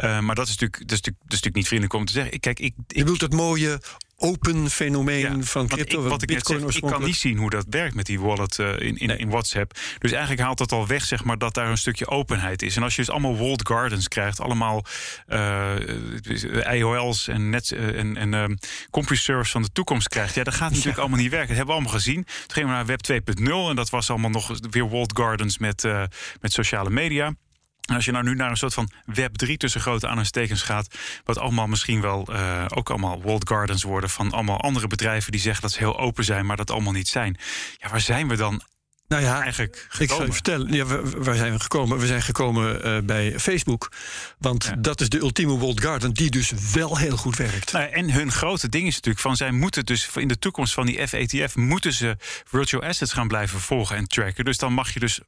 Eh, 0.00 0.18
maar 0.18 0.34
dat 0.34 0.48
is, 0.48 0.50
natuurlijk, 0.50 0.80
dat, 0.88 0.90
is 0.90 0.96
natuurlijk, 0.96 1.22
dat 1.22 1.32
is 1.32 1.42
natuurlijk 1.42 1.56
niet 1.56 1.66
vriendelijk 1.66 1.94
om 1.98 2.04
te 2.04 2.12
zeggen. 2.12 2.40
Kijk, 2.40 2.60
ik, 2.60 2.74
Je 2.86 2.94
ik, 2.94 3.00
bedoelt 3.00 3.20
het 3.20 3.32
mooie 3.32 3.80
open 4.16 4.70
fenomeen 4.70 5.18
Ja, 5.18 5.42
van 5.42 5.68
crypto? 5.68 6.02
ik, 6.02 6.08
wat 6.08 6.22
ik 6.22 6.40
zeg, 6.46 6.74
ik 6.76 6.82
kan 6.82 7.04
niet 7.04 7.16
zien 7.16 7.38
hoe 7.38 7.50
dat 7.50 7.66
werkt 7.70 7.94
met 7.94 8.06
die 8.06 8.20
wallet 8.20 8.58
eh, 8.58 8.68
in, 8.68 8.96
in, 8.96 9.06
Nee. 9.06 9.16
in 9.16 9.30
WhatsApp. 9.30 9.78
Dus 9.98 10.10
eigenlijk 10.12 10.42
haalt 10.42 10.58
dat 10.58 10.72
al 10.72 10.86
weg, 10.86 11.04
zeg 11.04 11.24
maar, 11.24 11.38
dat 11.38 11.54
daar 11.54 11.68
een 11.68 11.78
stukje 11.78 12.06
openheid 12.06 12.62
is. 12.62 12.76
En 12.76 12.82
als 12.82 12.94
je 12.96 13.00
dus 13.00 13.10
allemaal 13.10 13.36
walled 13.36 13.68
gardens 13.68 14.08
krijgt, 14.08 14.40
allemaal 14.40 14.84
eh 15.26 15.74
IOL's 16.72 17.28
en, 17.28 17.50
net, 17.50 17.72
eh, 17.72 17.98
en, 17.98 18.16
en 18.16 18.34
ehm, 18.34 18.54
CompuServes 18.90 19.50
van 19.50 19.62
de 19.62 19.72
toekomst 19.72 20.08
krijgt, 20.08 20.34
ja, 20.34 20.44
dat 20.44 20.54
gaat 20.54 20.70
natuurlijk 20.70 20.98
allemaal 20.98 21.18
niet 21.18 21.30
werken. 21.30 21.48
Dat 21.48 21.56
hebben 21.56 21.74
we 21.74 21.80
allemaal 21.80 22.00
gezien. 22.00 22.24
Toen 22.24 22.52
gingen 22.52 22.68
we 22.68 22.74
naar 22.74 22.86
Web 22.86 23.02
2.0 23.02 23.68
en 23.68 23.76
dat 23.76 23.90
was 23.90 24.10
allemaal 24.10 24.30
nog 24.30 24.58
weer 24.70 24.88
walled 24.88 25.18
gardens 25.18 25.58
met, 25.58 25.82
met 26.40 26.52
sociale 26.52 26.90
media. 26.90 27.34
Als 27.94 28.04
je 28.04 28.12
nou 28.12 28.24
nu 28.24 28.34
naar 28.34 28.50
een 28.50 28.56
soort 28.56 28.74
van 28.74 28.90
Web 29.04 29.34
3 29.36 29.56
tussen 29.56 29.80
grote 29.80 30.04
aanhalingstekens 30.04 30.62
gaat, 30.62 30.94
wat 31.24 31.38
allemaal 31.38 31.66
misschien 31.66 32.00
wel 32.00 32.26
eh, 32.32 32.64
ook 32.68 32.90
allemaal 32.90 33.22
walled 33.22 33.48
gardens 33.48 33.82
worden 33.82 34.10
van 34.10 34.32
allemaal 34.32 34.60
andere 34.60 34.86
bedrijven 34.86 35.32
die 35.32 35.40
zeggen 35.40 35.62
dat 35.62 35.72
ze 35.72 35.78
heel 35.78 35.98
open 35.98 36.24
zijn, 36.24 36.46
maar 36.46 36.56
dat 36.56 36.70
allemaal 36.70 36.92
niet 36.92 37.08
zijn. 37.08 37.36
Ja, 37.78 37.88
waar 37.90 38.00
zijn 38.00 38.28
we 38.28 38.36
dan 38.36 38.62
Nou 39.08 39.22
ja, 39.22 39.42
eigenlijk 39.42 39.86
Ik 39.98 40.08
zal 40.08 40.24
je 40.24 40.32
vertellen, 40.32 40.72
ja, 40.72 40.84
waar- 40.84 41.36
zijn 41.36 41.52
we 41.52 41.60
gekomen? 41.60 41.98
We 41.98 42.06
zijn 42.06 42.22
gekomen 42.22 42.82
eh, 42.82 42.98
bij 43.02 43.38
Facebook. 43.40 43.92
Want 44.38 44.64
Ja. 44.64 44.74
dat 44.78 45.00
is 45.00 45.08
de 45.08 45.18
ultieme 45.18 45.58
walled 45.58 45.80
garden, 45.80 46.12
die 46.12 46.30
dus 46.30 46.52
wel 46.72 46.96
heel 46.98 47.16
goed 47.16 47.36
werkt. 47.36 47.72
Nou, 47.72 47.90
en 47.90 48.10
hun 48.12 48.32
grote 48.32 48.68
ding 48.68 48.86
is 48.86 48.94
natuurlijk 48.94 49.20
van 49.24 49.36
zij 49.36 49.50
moeten 49.50 49.86
dus 49.86 50.08
in 50.14 50.28
de 50.28 50.38
toekomst 50.38 50.72
van 50.72 50.86
die 50.86 51.08
FATF 51.08 51.56
moeten 51.56 51.92
ze 51.92 52.16
virtual 52.44 52.82
assets 52.82 53.12
gaan 53.12 53.28
blijven 53.28 53.60
volgen 53.60 53.96
en 53.96 54.06
tracken. 54.06 54.44
Dus 54.44 54.58
dan 54.58 54.72
mag 54.72 54.92
je 54.92 55.00
dus 55.00 55.20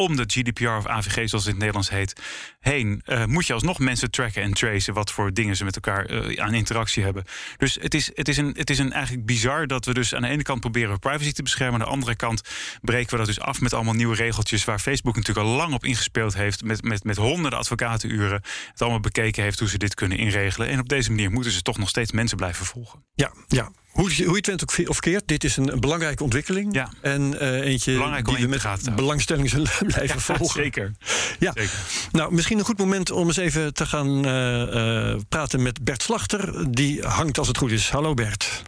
om 0.00 0.16
de 0.16 0.24
GDPR 0.26 0.68
of 0.68 0.86
AVG, 0.86 1.14
zoals 1.14 1.32
het 1.32 1.44
in 1.44 1.50
het 1.50 1.58
Nederlands 1.58 1.90
heet, 1.90 2.20
heen, 2.60 3.02
eh, 3.04 3.24
moet 3.24 3.46
je 3.46 3.52
alsnog 3.52 3.78
mensen 3.78 4.10
tracken 4.10 4.42
en 4.42 4.52
tracen 4.52 4.94
wat 4.94 5.12
voor 5.12 5.32
dingen 5.32 5.56
ze 5.56 5.64
met 5.64 5.74
elkaar 5.74 6.06
eh, 6.06 6.42
aan 6.44 6.54
interactie 6.54 7.02
hebben. 7.02 7.24
Dus 7.56 7.78
het 7.80 7.94
is, 7.94 8.10
het, 8.14 8.28
is 8.28 8.36
een, 8.36 8.54
het 8.56 8.70
is 8.70 8.78
een 8.78 8.92
eigenlijk 8.92 9.26
bizar 9.26 9.66
dat 9.66 9.84
we 9.84 9.94
dus 9.94 10.14
aan 10.14 10.22
de 10.22 10.28
ene 10.28 10.42
kant 10.42 10.60
proberen 10.60 10.98
privacy 10.98 11.32
te 11.32 11.42
beschermen, 11.42 11.80
aan 11.80 11.86
de 11.86 11.92
andere 11.92 12.16
kant 12.16 12.42
breken 12.80 13.10
we 13.10 13.16
dat 13.16 13.26
dus 13.26 13.40
af 13.40 13.60
met 13.60 13.72
allemaal 13.72 13.94
nieuwe 13.94 14.16
regeltjes 14.16 14.64
waar 14.64 14.78
Facebook 14.78 15.16
natuurlijk 15.16 15.46
al 15.46 15.54
lang 15.54 15.74
op 15.74 15.84
ingespeeld 15.84 16.34
heeft, 16.34 16.64
met, 16.64 16.82
met, 16.82 17.04
met 17.04 17.16
honderden 17.16 17.58
advocatenuren, 17.58 18.42
het 18.70 18.82
allemaal 18.82 19.00
bekeken 19.00 19.42
heeft 19.42 19.58
hoe 19.58 19.68
ze 19.68 19.78
dit 19.78 19.94
kunnen 19.94 20.18
inregelen. 20.18 20.68
En 20.68 20.80
op 20.80 20.88
deze 20.88 21.10
manier 21.10 21.30
moeten 21.30 21.52
ze 21.52 21.62
toch 21.62 21.78
nog 21.78 21.88
steeds 21.88 22.12
mensen 22.12 22.36
blijven 22.36 22.66
volgen. 22.66 23.04
Ja, 23.14 23.32
ja. 23.48 23.70
Hoe, 24.00 24.10
hoe 24.14 24.30
je 24.30 24.36
het 24.36 24.46
went 24.46 24.62
ook 24.62 24.88
of 24.88 25.00
keert, 25.00 25.28
dit 25.28 25.44
is 25.44 25.56
een 25.56 25.80
belangrijke 25.80 26.22
ontwikkeling. 26.22 26.74
Ja. 26.74 26.88
En 27.00 27.34
uh, 27.34 27.60
eentje 27.60 27.92
Belangrijk 27.92 28.26
die 28.26 28.36
we 28.36 28.46
met 28.46 28.94
belangstelling 28.96 29.50
zullen 29.50 29.70
blijven 29.86 30.16
Ja, 30.26 30.36
volgen. 30.36 30.62
zeker. 30.62 30.92
Ja. 31.38 31.52
Zeker. 31.54 31.78
Nou, 32.12 32.34
misschien 32.34 32.58
een 32.58 32.64
goed 32.64 32.78
moment 32.78 33.10
om 33.10 33.26
eens 33.26 33.36
even 33.36 33.74
te 33.74 33.86
gaan 33.86 34.24
eh, 34.26 35.10
eh, 35.12 35.18
praten 35.28 35.62
met 35.62 35.84
Bert 35.84 36.02
Slachter. 36.02 36.72
Die 36.72 37.02
hangt 37.02 37.38
als 37.38 37.48
het 37.48 37.58
goed 37.58 37.70
is. 37.70 37.90
Hallo 37.90 38.14
Bert. 38.14 38.62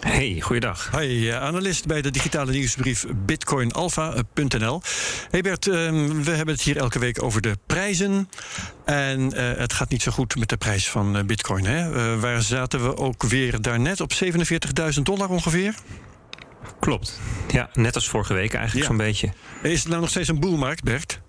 Hey, 0.00 0.40
goeiedag. 0.40 0.90
Hi, 0.98 1.28
eh, 1.30 1.42
analist 1.42 1.86
bij 1.86 2.02
de 2.02 2.10
digitale 2.10 2.50
nieuwsbrief 2.52 3.06
bitcoinalpha.nl. 3.16 4.82
Hey 5.30 5.40
Bert, 5.40 5.66
ehm, 5.68 6.22
we 6.22 6.30
hebben 6.30 6.54
het 6.54 6.62
hier 6.62 6.76
elke 6.76 6.98
week 6.98 7.22
over 7.22 7.40
de 7.40 7.56
prijzen. 7.66 8.28
En 8.84 9.32
eh, 9.32 9.58
het 9.58 9.72
gaat 9.72 9.90
niet 9.90 10.02
zo 10.02 10.12
goed 10.12 10.36
met 10.36 10.48
de 10.48 10.56
prijs 10.56 10.88
van 10.90 11.16
eh, 11.16 11.24
bitcoin. 11.24 11.64
Hè? 11.64 12.18
Waar 12.20 12.42
zaten 12.42 12.82
we 12.82 12.96
ook 12.96 13.22
weer 13.22 13.60
daarnet 13.60 14.00
op 14.00 14.12
47.000 14.12 15.02
dollar 15.02 15.28
ongeveer? 15.28 15.74
Klopt. 16.80 17.20
Ja, 17.50 17.68
net 17.72 17.94
als 17.94 18.08
vorige 18.08 18.34
week 18.34 18.54
eigenlijk 18.54 18.86
Ja. 18.86 18.90
zo'n 18.94 19.04
beetje. 19.06 19.32
Is 19.62 19.78
het 19.80 19.88
nou 19.88 20.00
nog 20.00 20.10
steeds 20.10 20.28
een 20.28 20.40
boelmarkt, 20.40 20.82
Bert? 20.82 21.20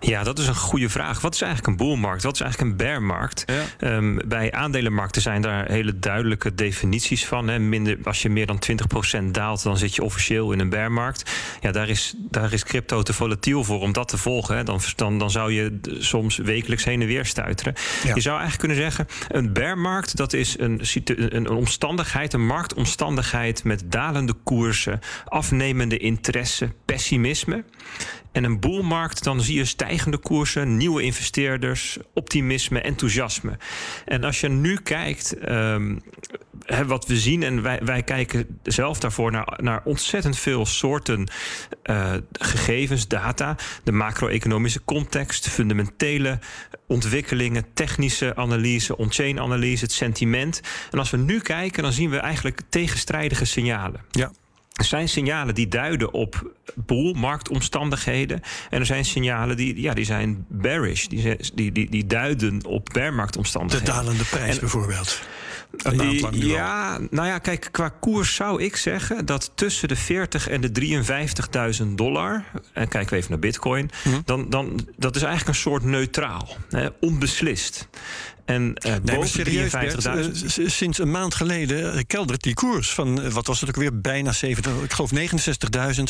Ja, 0.00 0.22
dat 0.22 0.38
is 0.38 0.46
een 0.46 0.54
goede 0.54 0.88
vraag. 0.88 1.20
Wat 1.20 1.34
is 1.34 1.40
eigenlijk 1.40 1.70
een 1.72 1.86
boelmarkt? 1.86 2.22
Wat 2.22 2.34
is 2.34 2.40
eigenlijk 2.40 2.70
een 2.70 2.76
bearmarkt? 2.76 3.44
Ja. 3.46 3.88
Ehm, 3.88 4.18
bij 4.26 4.52
aandelenmarkten 4.52 5.22
zijn 5.22 5.42
daar 5.42 5.70
hele 5.70 5.98
duidelijke 5.98 6.54
definities 6.54 7.26
van. 7.26 7.48
Hè. 7.48 7.58
Minder, 7.58 7.98
als 8.04 8.22
je 8.22 8.30
meer 8.30 8.46
dan 8.46 8.58
20% 8.58 9.34
daalt, 9.34 9.62
dan 9.62 9.78
zit 9.78 9.94
je 9.94 10.02
officieel 10.02 10.52
in 10.52 10.58
een 10.58 10.68
bearmarkt. 10.68 11.30
Ja, 11.60 11.72
daar 11.72 11.88
is, 11.88 12.14
daar 12.18 12.52
is 12.52 12.64
crypto 12.64 13.02
te 13.02 13.12
volatiel 13.12 13.64
voor 13.64 13.80
om 13.80 13.92
dat 13.92 14.08
te 14.08 14.18
volgen. 14.18 14.56
Hè. 14.56 14.64
Dan, 14.64 14.80
dan, 14.96 15.18
dan 15.18 15.30
zou 15.30 15.52
je 15.52 15.78
soms 15.98 16.36
wekelijks 16.36 16.84
heen 16.84 17.00
en 17.00 17.06
weer 17.06 17.26
stuiteren. 17.26 17.74
Ja. 18.04 18.14
Je 18.14 18.20
zou 18.20 18.38
eigenlijk 18.40 18.58
kunnen 18.58 18.76
zeggen, 18.76 19.06
een 19.28 19.52
bearmarkt... 19.52 20.16
dat 20.16 20.32
is 20.32 20.58
een, 20.58 20.80
een 21.36 21.48
omstandigheid, 21.48 22.32
een 22.32 22.46
marktomstandigheid... 22.46 23.64
met 23.64 23.82
dalende 23.86 24.32
koersen, 24.32 25.00
afnemende 25.24 25.96
interesse, 25.96 26.72
pessimisme... 26.84 27.64
En 28.32 28.44
een 28.44 28.60
boelmarkt, 28.60 29.24
dan 29.24 29.40
zie 29.40 29.56
je 29.56 29.64
stijgende 29.64 30.18
koersen, 30.18 30.76
nieuwe 30.76 31.02
investeerders, 31.02 31.98
optimisme, 32.14 32.80
enthousiasme. 32.80 33.58
En 34.04 34.24
als 34.24 34.40
je 34.40 34.48
nu 34.48 34.76
kijkt, 34.76 35.38
ehm, 35.38 35.96
wat 36.86 37.06
we 37.06 37.16
zien, 37.16 37.42
en 37.42 37.62
wij, 37.62 37.80
wij 37.84 38.02
kijken 38.02 38.60
zelf 38.62 38.98
daarvoor 38.98 39.30
naar, 39.30 39.58
naar 39.62 39.80
ontzettend 39.84 40.38
veel 40.38 40.66
soorten 40.66 41.28
eh, 41.82 42.14
gegevens, 42.32 43.08
data, 43.08 43.56
de 43.84 43.92
macro-economische 43.92 44.84
context, 44.84 45.48
fundamentele 45.48 46.38
ontwikkelingen, 46.86 47.64
technische 47.74 48.36
analyse, 48.36 48.96
on-chain 48.96 49.40
analyse, 49.40 49.84
het 49.84 49.92
sentiment. 49.92 50.60
En 50.90 50.98
als 50.98 51.10
we 51.10 51.16
nu 51.16 51.40
kijken, 51.40 51.82
dan 51.82 51.92
zien 51.92 52.10
we 52.10 52.18
eigenlijk 52.18 52.60
tegenstrijdige 52.68 53.44
signalen. 53.44 54.00
Ja. 54.10 54.30
Er 54.80 54.86
zijn 54.86 55.08
signalen 55.08 55.54
die 55.54 55.68
duiden 55.68 56.12
op 56.12 56.52
boelmarktomstandigheden. 56.74 58.40
En 58.70 58.80
er 58.80 58.86
zijn 58.86 59.04
signalen 59.04 59.56
die, 59.56 59.80
ja, 59.80 59.94
die 59.94 60.04
zijn 60.04 60.44
bearish. 60.48 61.06
Die, 61.06 61.36
die, 61.54 61.72
die, 61.72 61.90
die 61.90 62.06
duiden 62.06 62.66
op 62.66 62.86
De 62.86 62.92
bearmarktomstandigheden. 63.00 63.94
dalende 63.94 64.24
prijs 64.24 64.54
En- 64.54 64.60
bijvoorbeeld. 64.60 65.20
Ja, 66.30 66.98
nou 67.10 67.26
ja, 67.28 67.38
kijk, 67.38 67.68
qua 67.70 67.88
koers 67.88 68.34
zou 68.34 68.62
ik 68.62 68.76
zeggen 68.76 69.26
dat 69.26 69.52
tussen 69.54 69.88
de 69.88 69.96
40 69.96 70.48
en 70.48 70.60
de 70.60 70.70
53.000 71.82 71.86
dollar, 71.94 72.44
en 72.72 72.88
kijken 72.88 73.10
we 73.10 73.16
even 73.16 73.30
naar 73.30 73.38
Bitcoin, 73.38 73.90
Mhm. 74.04 74.20
dan, 74.24 74.50
dan 74.50 74.86
dat 74.96 75.16
is 75.16 75.22
eigenlijk 75.22 75.56
een 75.56 75.62
soort 75.62 75.84
neutraal, 75.84 76.48
hè, 76.70 76.88
onbeslist. 77.00 77.88
En 78.50 78.74
eh 78.74 78.94
Nee, 79.02 79.26
serieus, 79.26 79.72
53.000. 79.72 79.78
Bert, 80.02 80.58
eh, 80.58 80.68
sinds 80.68 80.98
een 80.98 81.10
maand 81.10 81.34
geleden 81.34 81.92
eh, 81.94 82.00
keldert 82.06 82.42
die 82.42 82.54
koers 82.54 82.90
van, 82.94 83.30
wat 83.32 83.46
was 83.46 83.60
het 83.60 83.68
ook 83.68 83.76
weer, 83.76 84.00
bijna 84.00 84.32
70, 84.32 84.72
ik 84.82 84.92
geloof 84.92 85.10
69.000 85.12 86.02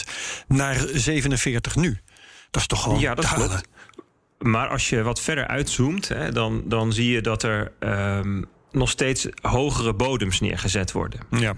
naar 0.48 0.80
47 0.92 1.76
nu. 1.76 1.98
Dat 2.50 2.60
is 2.62 2.66
toch 2.68 2.82
gewoon 2.82 3.00
Ja, 3.00 3.14
dat 3.14 3.28
klopt. 3.32 3.68
Maar 4.38 4.68
als 4.68 4.88
je 4.88 5.02
wat 5.02 5.20
verder 5.20 5.46
uitzoomt, 5.46 6.08
hè, 6.08 6.32
dan, 6.32 6.62
dan 6.66 6.92
zie 6.92 7.10
je 7.10 7.20
dat 7.20 7.42
er 7.42 7.72
ehm, 7.78 8.42
nog 8.72 8.90
steeds 8.90 9.26
hogere 9.42 9.94
bodems 9.94 10.40
neergezet 10.40 10.92
worden. 10.92 11.20
Ja. 11.30 11.56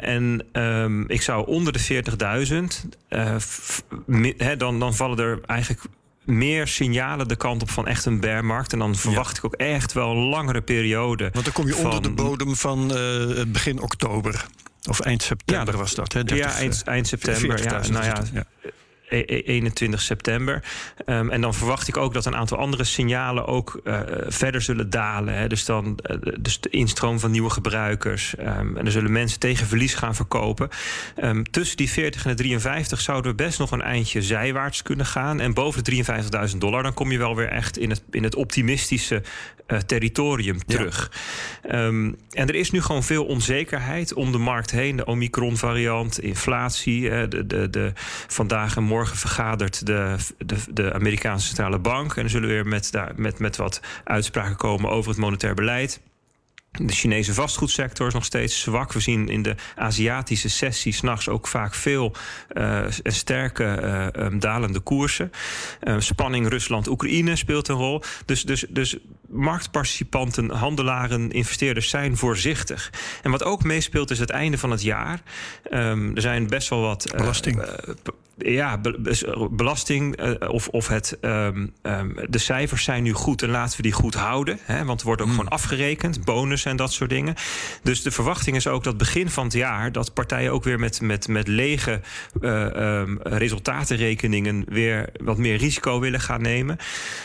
En 0.00 0.46
ehm, 0.52 1.02
ik 1.10 1.22
zou 1.22 1.46
onder 1.46 1.72
de 1.72 1.78
40.000, 1.78 2.88
eh, 3.08 3.36
f- 3.38 3.82
mi- 4.06 4.34
hè, 4.36 4.56
dan, 4.56 4.78
dan 4.78 4.94
vallen 4.94 5.18
er 5.18 5.40
eigenlijk 5.46 5.82
meer 6.30 6.66
signalen 6.66 7.28
de 7.28 7.36
kant 7.36 7.62
op 7.62 7.70
van 7.70 7.86
echt 7.86 8.04
een 8.04 8.20
bearmarkt. 8.20 8.72
En 8.72 8.78
dan 8.78 8.96
verwacht 8.96 9.36
ik 9.36 9.44
ook 9.44 9.54
echt 9.54 9.92
wel 9.92 10.10
een 10.10 10.28
langere 10.28 10.60
periode. 10.60 11.30
Want 11.32 11.44
dan 11.44 11.54
kom 11.54 11.66
je 11.66 11.76
onder 11.76 12.02
de 12.02 12.10
bodem 12.10 12.56
van 12.56 12.94
eh, 12.94 13.44
begin 13.46 13.80
oktober. 13.80 14.46
Of 14.88 15.00
eind 15.00 15.22
september 15.22 15.74
Ja, 15.74 15.80
was 15.80 15.94
dat, 15.94 16.12
hè? 16.12 16.24
30, 16.24 16.46
ja, 16.46 16.58
eind, 16.58 16.82
eind 16.84 17.06
september. 17.06 17.62
Ja, 17.62 17.82
40.000 17.84 17.90
nou 17.90 18.04
ja, 18.04 18.22
21 19.10 20.00
september. 20.00 20.62
Ehm, 21.04 21.30
en 21.30 21.40
dan 21.40 21.54
verwacht 21.54 21.88
ik 21.88 21.96
ook 21.96 22.14
dat 22.14 22.26
een 22.26 22.36
aantal 22.36 22.58
andere 22.58 22.84
signalen 22.84 23.46
ook 23.46 23.80
eh, 23.84 24.00
verder 24.26 24.62
zullen 24.62 24.90
dalen. 24.90 25.34
Hè. 25.34 25.48
Dus 25.48 25.64
dan 25.64 25.98
eh, 26.02 26.16
dus 26.40 26.60
de 26.60 26.68
instroom 26.68 27.20
van 27.20 27.30
nieuwe 27.30 27.50
gebruikers. 27.50 28.36
Ehm, 28.36 28.76
en 28.76 28.86
er 28.86 28.92
zullen 28.92 29.12
mensen 29.12 29.38
tegen 29.38 29.66
verlies 29.66 29.94
gaan 29.94 30.14
verkopen. 30.14 30.68
Ehm, 31.16 31.42
tussen 31.42 31.76
die 31.76 31.90
40 31.90 32.24
en 32.24 32.30
de 32.30 32.36
53 32.36 33.00
zouden 33.00 33.30
we 33.30 33.36
best 33.36 33.58
nog 33.58 33.70
een 33.70 33.82
eindje 33.82 34.22
zijwaarts 34.22 34.82
kunnen 34.82 35.06
gaan. 35.06 35.40
En 35.40 35.54
boven 35.54 35.84
de 35.84 35.90
53.000 35.90 36.60
dollar, 36.60 36.82
dan 36.82 36.94
kom 36.94 37.12
je 37.12 37.18
wel 37.18 37.36
weer 37.36 37.48
echt 37.48 37.78
in 37.78 37.90
het, 37.90 38.02
in 38.10 38.22
het 38.22 38.34
optimistische 38.34 39.22
eh, 39.66 39.78
territorium 39.78 40.64
terug. 40.66 41.12
En 41.62 42.16
er 42.30 42.54
is 42.54 42.70
nu 42.70 42.82
gewoon 42.82 43.02
veel 43.02 43.24
onzekerheid 43.24 44.14
om 44.14 44.32
de 44.32 44.38
markt 44.38 44.70
heen. 44.70 44.96
De 44.96 45.04
Omicron-variant, 45.04 46.20
inflatie. 46.20 47.28
de, 47.28 47.46
de, 47.46 47.70
de, 47.70 47.92
vandaag 48.26 48.76
en 48.76 48.82
morgen 48.82 48.99
vergadert 49.08 49.86
de, 49.86 50.16
de, 50.38 50.56
de 50.70 50.92
Amerikaanse 50.92 51.46
Centrale 51.46 51.78
Bank. 51.78 52.16
En 52.16 52.24
er 52.24 52.30
zullen 52.30 52.48
weer 52.48 52.66
met, 52.66 52.92
daar, 52.92 53.12
met, 53.16 53.38
met 53.38 53.56
wat 53.56 53.80
uitspraken 54.04 54.56
komen 54.56 54.90
over 54.90 55.10
het 55.10 55.20
monetair 55.20 55.54
beleid. 55.54 56.00
De 56.82 56.92
Chinese 56.92 57.34
vastgoedsector 57.34 58.06
is 58.06 58.14
nog 58.14 58.24
steeds 58.24 58.60
zwak. 58.60 58.92
We 58.92 59.00
zien 59.00 59.28
in 59.28 59.42
de 59.42 59.54
Aziatische 59.76 60.48
sessie 60.48 60.92
s'nachts 60.92 61.28
ook 61.28 61.46
vaak 61.46 61.74
veel 61.74 62.14
eh, 62.48 62.84
sterke 63.02 63.64
eh, 63.64 64.14
ehm, 64.14 64.38
dalende 64.38 64.80
koersen. 64.80 65.30
Eh, 65.80 65.94
spanning 65.98 66.48
Rusland-Oekraïne 66.48 67.36
speelt 67.36 67.68
een 67.68 67.76
rol. 67.76 68.02
Dus, 68.24 68.42
dus, 68.42 68.64
dus 68.68 68.96
marktparticipanten, 69.28 70.50
handelaren, 70.50 71.30
investeerders 71.30 71.88
zijn 71.88 72.16
voorzichtig. 72.16 72.92
En 73.22 73.30
wat 73.30 73.44
ook 73.44 73.64
meespeelt 73.64 74.10
is 74.10 74.18
het 74.18 74.30
einde 74.30 74.58
van 74.58 74.70
het 74.70 74.82
jaar. 74.82 75.22
Ehm, 75.70 76.14
er 76.14 76.22
zijn 76.22 76.46
best 76.46 76.68
wel 76.68 76.80
wat. 76.80 77.12
Belasting. 77.16 77.62
ja, 78.36 78.78
be- 78.78 79.00
be- 79.00 79.48
belasting 79.50 80.20
of, 80.48 80.68
of 80.68 80.88
het, 80.88 81.18
ehm, 81.20 81.66
de 82.28 82.38
cijfers 82.38 82.84
zijn 82.84 83.02
nu 83.02 83.12
goed 83.12 83.42
en 83.42 83.50
laten 83.50 83.76
we 83.76 83.82
die 83.82 83.92
goed 83.92 84.14
houden. 84.14 84.58
Hè, 84.62 84.84
want 84.84 85.00
er 85.00 85.06
wordt 85.06 85.20
ook 85.20 85.26
Hmm. 85.28 85.36
gewoon 85.36 85.52
afgerekend, 85.52 86.24
bonus 86.24 86.64
en 86.70 86.76
dat 86.76 86.92
soort 86.92 87.10
dingen. 87.10 87.34
Dus 87.82 88.02
de 88.02 88.10
verwachting 88.10 88.56
is 88.56 88.66
ook 88.66 88.84
dat 88.84 88.96
begin 88.96 89.30
van 89.30 89.44
het 89.44 89.52
jaar... 89.52 89.92
dat 89.92 90.14
partijen 90.14 90.52
ook 90.52 90.64
weer 90.64 90.78
met, 90.78 91.00
met, 91.00 91.28
met 91.28 91.48
lege 91.48 92.00
eh, 92.40 93.00
ehm, 93.00 93.16
resultatenrekeningen... 93.22 94.64
weer 94.68 95.08
wat 95.22 95.38
meer 95.38 95.56
risico 95.56 96.00
willen 96.00 96.20
gaan 96.20 96.42
nemen. 96.42 96.76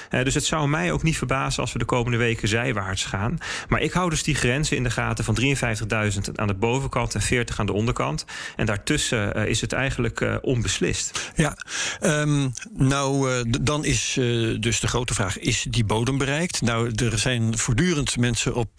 Eh, 0.09 0.23
dus 0.23 0.33
het 0.33 0.45
zou 0.45 0.67
mij 0.67 0.91
ook 0.91 1.03
niet 1.03 1.17
verbazen 1.17 1.61
als 1.61 1.73
we 1.73 1.79
de 1.79 1.85
komende 1.85 2.17
weken 2.17 2.47
zijwaarts 2.47 3.05
gaan. 3.05 3.37
Maar 3.67 3.81
ik 3.81 3.91
hou 3.91 4.09
dus 4.09 4.23
die 4.23 4.35
grenzen 4.35 4.77
in 4.77 4.83
de 4.83 4.89
gaten 4.89 5.23
van 5.23 5.37
53.000 5.41 6.31
aan 6.35 6.47
de 6.47 6.53
bovenkant... 6.53 7.15
en 7.15 7.21
40 7.21 7.59
aan 7.59 7.65
de 7.65 7.73
onderkant. 7.73 8.25
En 8.55 8.65
daartussen 8.65 9.35
eh, 9.35 9.45
is 9.45 9.61
het 9.61 9.73
eigenlijk 9.73 10.39
onbeslist. 10.41 11.31
Ja, 11.35 11.57
ehm, 11.99 12.49
nou, 12.73 13.43
dan 13.61 13.85
is 13.85 14.13
dus 14.59 14.79
de 14.79 14.87
grote 14.87 15.13
vraag: 15.13 15.39
is 15.39 15.65
die 15.69 15.85
bodem 15.85 16.17
bereikt? 16.17 16.61
Nou, 16.61 16.91
er 16.95 17.19
zijn 17.19 17.57
voortdurend 17.57 18.17
mensen 18.17 18.53
op, 18.53 18.69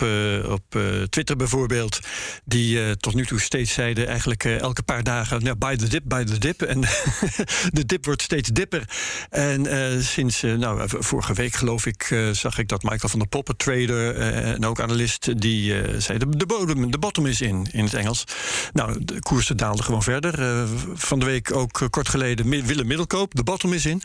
op 0.50 0.74
eh, 0.74 1.02
Twitter 1.02 1.36
bijvoorbeeld. 1.36 2.00
die 2.44 2.84
eh, 2.84 2.90
tot 2.90 3.14
nu 3.14 3.26
toe 3.26 3.40
steeds 3.40 3.72
zeiden: 3.72 4.06
eigenlijk 4.06 4.44
eh, 4.44 4.60
elke 4.60 4.82
paar 4.82 5.02
dagen. 5.02 5.42
Nou, 5.42 5.56
by 5.56 5.76
the 5.76 5.88
dip, 5.88 6.02
by 6.04 6.24
the 6.24 6.38
dip. 6.38 6.62
En 6.62 6.80
de 7.78 7.86
dip 7.86 8.04
wordt 8.04 8.22
steeds 8.22 8.48
dipper. 8.48 8.88
En 9.30 9.66
eh, 9.66 10.00
sinds, 10.00 10.42
eh, 10.42 10.54
nou, 10.54 10.88
vorige 10.88 11.34
week 11.34 11.54
geloof 11.54 11.86
ik, 11.86 12.02
eh, 12.10 12.30
zag 12.30 12.58
ik 12.58 12.68
dat 12.68 12.82
Michael 12.82 13.08
van 13.08 13.18
der 13.18 13.28
Poppen, 13.28 13.56
trader 13.56 14.16
eh, 14.16 14.50
en 14.50 14.64
ook 14.66 14.80
analist, 14.80 15.40
die 15.40 15.80
eh, 15.80 16.00
zei: 16.00 16.18
de, 16.18 16.36
de 16.36 16.46
bodem, 16.46 16.90
de 16.90 16.98
bottom 16.98 17.26
is 17.26 17.40
in, 17.40 17.68
in 17.72 17.84
het 17.84 17.94
Engels. 17.94 18.24
Nou, 18.72 19.04
de 19.04 19.20
koersen 19.20 19.56
daalden 19.56 19.84
gewoon 19.84 20.02
verder. 20.02 20.42
Eh, 20.42 20.64
van 20.94 21.18
de 21.18 21.24
week 21.24 21.54
ook 21.54 21.80
eh, 21.80 21.88
kort 21.88 22.08
geleden 22.08 22.48
Willem 22.66 22.86
Middelkoop, 22.86 23.34
de 23.34 23.42
bottom 23.42 23.72
is 23.72 23.86
in. 23.86 24.02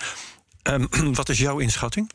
Ehm, 0.62 0.86
wat 1.13 1.29
is 1.29 1.38
jouw 1.38 1.60
inschatting? 1.60 2.12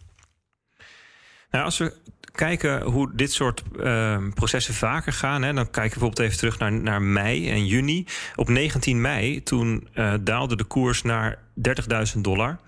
Nou, 1.50 1.64
als 1.64 1.78
we 1.78 1.92
kijken 2.36 2.82
hoe 2.82 3.10
dit 3.14 3.32
soort 3.32 3.62
ehm, 3.80 4.30
processen 4.30 4.74
vaker 4.74 5.12
gaan, 5.12 5.42
hè, 5.42 5.52
dan 5.52 5.70
kijken 5.70 5.82
we 5.82 5.88
bijvoorbeeld 5.88 6.18
even 6.18 6.38
terug 6.38 6.58
naar, 6.58 6.72
naar 6.72 7.02
mei 7.02 7.50
en 7.50 7.66
juni. 7.66 8.06
Op 8.34 8.48
19 8.48 9.00
mei, 9.00 9.42
toen 9.42 9.88
eh, 9.92 10.14
daalde 10.20 10.56
de 10.56 10.64
koers 10.64 11.02
naar 11.02 11.38
30.000 12.14 12.20
dollar. 12.20 12.58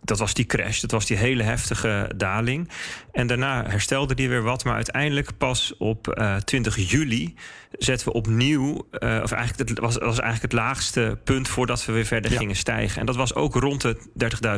Dat 0.00 0.18
was 0.18 0.34
die 0.34 0.44
crash, 0.46 0.80
dat 0.80 0.90
was 0.90 1.06
die 1.06 1.16
hele 1.16 1.42
heftige 1.42 2.10
daling. 2.16 2.68
En 3.12 3.26
daarna 3.26 3.64
herstelde 3.66 4.14
die 4.14 4.28
weer 4.28 4.42
wat, 4.42 4.64
maar 4.64 4.74
uiteindelijk 4.74 5.30
pas 5.38 5.74
op 5.78 6.14
uh, 6.18 6.36
20 6.36 6.76
juli 6.90 7.34
zetten 7.78 8.06
we 8.06 8.12
opnieuw, 8.12 8.88
uh, 9.00 9.20
of 9.22 9.32
eigenlijk 9.32 9.68
het 9.68 9.78
was, 9.78 9.96
was 9.96 10.20
eigenlijk 10.20 10.42
het 10.42 10.52
laagste 10.52 11.18
punt 11.24 11.48
voordat 11.48 11.84
we 11.84 11.92
weer 11.92 12.04
verder 12.04 12.32
Ja. 12.32 12.38
gingen 12.38 12.56
stijgen. 12.56 13.00
En 13.00 13.06
dat 13.06 13.16
was 13.16 13.34
ook 13.34 13.54
rond 13.54 13.80
de 13.80 13.96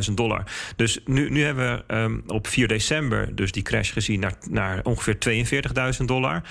30.000 0.07 0.13
dollar. 0.13 0.43
Dus 0.75 0.99
nu, 1.05 1.29
nu 1.29 1.43
hebben 1.43 1.83
we 1.87 1.95
um, 1.95 2.23
op 2.27 2.47
4 2.47 2.67
december 2.67 3.35
dus 3.35 3.51
die 3.51 3.63
crash 3.63 3.93
gezien 3.93 4.19
naar, 4.19 4.33
naar 4.49 4.83
ongeveer 4.83 5.17
42.000 5.99 6.05
dollar. 6.05 6.41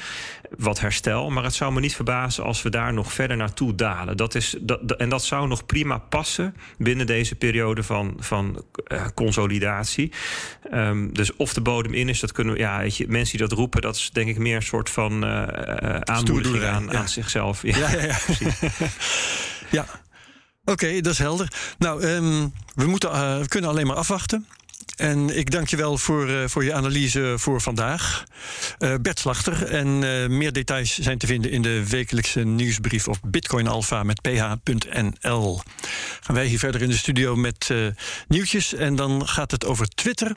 Wat 0.59 0.81
herstel, 0.81 1.31
maar 1.31 1.45
het 1.45 1.55
zou 1.55 1.73
me 1.73 1.81
niet 1.81 1.95
verbazen 1.95 2.45
als 2.45 2.63
we 2.63 2.71
daar 2.71 2.93
nog 2.93 3.13
verder 3.13 3.37
naartoe 3.37 3.75
dalen. 3.75 4.17
Dat 4.17 4.35
is, 4.35 4.57
dat, 4.61 4.97
en 4.97 5.09
dat 5.09 5.25
zou 5.25 5.49
nog 5.49 5.67
prima 5.67 5.99
passen 5.99 6.55
binnen 6.79 7.07
deze 7.15 7.35
periode 7.35 7.83
van, 7.83 8.17
van 8.19 8.65
uh, 8.93 9.07
consolidatie. 9.15 10.13
Um, 10.73 11.13
dus 11.13 11.37
of 11.37 11.55
de 11.55 11.61
bodem 11.61 11.95
in 11.95 12.09
is, 12.09 12.21
dat 12.21 12.33
kunnen 12.33 12.55
we, 12.55 12.59
ja, 12.59 12.79
weet 12.79 12.97
je, 12.97 13.09
mensen 13.09 13.39
die 13.39 13.49
dat 13.49 13.59
roepen, 13.59 13.81
dat 13.81 13.97
is 13.97 14.11
denk 14.13 14.29
ik 14.29 14.39
meer 14.39 14.57
een 14.57 14.63
soort 14.63 14.91
van 14.91 15.25
uh, 15.25 15.43
aanmoediging 16.01 16.65
aan, 16.65 16.89
ja. 16.91 16.99
aan 16.99 17.09
zichzelf. 17.09 17.63
Ja, 17.63 17.79
Ja, 17.79 17.91
ja, 17.91 18.03
ja. 18.03 18.19
ja. 19.79 19.87
Oké, 20.67 20.73
okay, 20.73 21.01
dat 21.01 21.13
is 21.13 21.19
helder. 21.19 21.53
Nou, 21.79 22.05
um, 22.05 22.53
we, 22.75 22.87
moeten, 22.87 23.11
uh, 23.11 23.39
we 23.39 23.49
kunnen 23.49 23.71
alleen 23.71 23.87
maar 23.87 23.97
afwachten. 23.97 24.47
En 24.97 25.37
ik 25.37 25.51
dank 25.51 25.69
je 25.69 25.77
wel 25.77 25.99
voor, 25.99 26.29
uh, 26.29 26.45
voor 26.47 26.65
je 26.65 26.75
analyse 26.75 27.35
voor 27.37 27.61
vandaag. 27.61 28.25
Uh, 28.79 28.95
Bert 29.01 29.19
Slachter. 29.19 29.67
En 29.67 30.03
uh, 30.03 30.27
meer 30.27 30.53
details 30.53 30.99
zijn 30.99 31.19
te 31.19 31.27
vinden 31.27 31.51
in 31.51 31.63
de 31.63 31.89
wekelijkse 31.89 32.41
nieuwsbrief 32.41 33.09
op 33.09 33.19
bitcoinalpha 33.23 34.03
met 34.03 34.21
ph.nl. 34.21 35.61
Gaan 36.21 36.35
wij 36.35 36.47
hier 36.47 36.59
verder 36.59 36.83
in 36.83 36.89
de 36.89 36.97
studio 36.97 37.37
met 37.37 37.71
nieuwtjes. 38.29 38.75
En 38.75 38.97
dan 38.97 39.29
gaat 39.29 39.51
het 39.51 39.65
over 39.65 39.89
Twitter. 39.89 40.37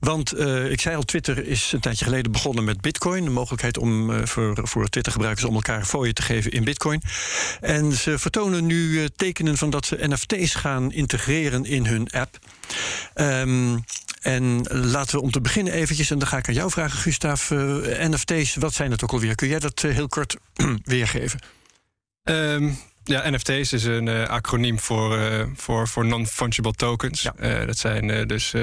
Want 0.00 0.38
ik 0.70 0.80
zei 0.80 0.96
al, 0.96 1.02
Twitter 1.02 1.46
is 1.46 1.72
een 1.72 1.80
tijdje 1.80 2.04
geleden 2.04 2.32
begonnen 2.32 2.64
met 2.64 2.80
bitcoin. 2.80 3.24
De 3.24 3.30
mogelijkheid 3.30 3.78
om 3.78 4.26
voor, 4.26 4.58
voor 4.62 4.88
Twitter-gebruikers 4.88 5.46
om 5.46 5.54
elkaar 5.54 5.84
fooien 5.84 6.14
te 6.14 6.22
geven 6.22 6.50
in 6.50 6.64
bitcoin. 6.64 7.02
En 7.60 7.92
ze 7.92 8.18
vertonen 8.18 8.66
nu 8.66 9.08
tekenen 9.16 9.56
van 9.56 9.70
dat 9.70 9.86
ze 9.86 10.08
NFT's 10.08 10.54
gaan 10.54 10.92
integreren 10.92 11.64
in 11.64 11.86
hun 11.86 12.10
app. 12.10 12.38
Um, 13.14 13.81
en 14.22 14.62
laten 14.70 15.16
we 15.16 15.22
om 15.22 15.30
te 15.30 15.40
beginnen 15.40 15.72
eventjes, 15.72 16.10
en 16.10 16.18
dan 16.18 16.28
ga 16.28 16.36
ik 16.36 16.48
aan 16.48 16.54
jou 16.54 16.70
vragen, 16.70 16.98
Gustav. 16.98 17.50
Uh, 17.50 17.58
NFT's, 18.08 18.54
wat 18.54 18.74
zijn 18.74 18.90
het 18.90 19.02
ook 19.02 19.12
alweer? 19.12 19.34
Kun 19.34 19.48
jij 19.48 19.58
dat 19.58 19.82
uh, 19.82 19.94
heel 19.94 20.08
kort 20.08 20.36
weergeven? 20.82 21.40
Um, 22.22 22.78
ja, 23.04 23.30
NFT's 23.30 23.72
is 23.72 23.84
een 23.84 24.06
uh, 24.06 24.28
acroniem 24.28 24.78
voor, 24.78 25.18
voor, 25.54 25.88
voor 25.88 26.06
non-fungible 26.06 26.72
tokens. 26.72 27.22
Ja. 27.22 27.64
Dat 27.64 27.78
zijn 27.78 28.26
dus 28.26 28.54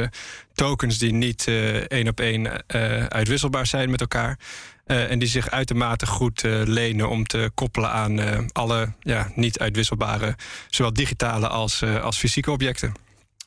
tokens 0.53 0.97
die 0.97 1.13
niet 1.13 1.47
één 1.88 2.07
op 2.07 2.19
één 2.19 2.69
uitwisselbaar 3.11 3.67
zijn 3.67 3.89
met 3.89 4.01
elkaar. 4.01 4.39
en 4.85 5.19
die 5.19 5.27
zich 5.27 5.49
uitermate 5.49 6.05
goed 6.05 6.41
lenen 6.63 7.09
om 7.09 7.25
te 7.25 7.51
koppelen 7.53 7.91
aan 7.91 8.19
alle 8.51 8.93
ja, 8.99 9.31
niet 9.35 9.59
uitwisselbare, 9.59 10.35
zowel 10.69 10.93
digitale 10.93 11.47
als, 11.47 11.83
als 11.83 12.17
fysieke 12.17 12.51
objecten. 12.51 12.93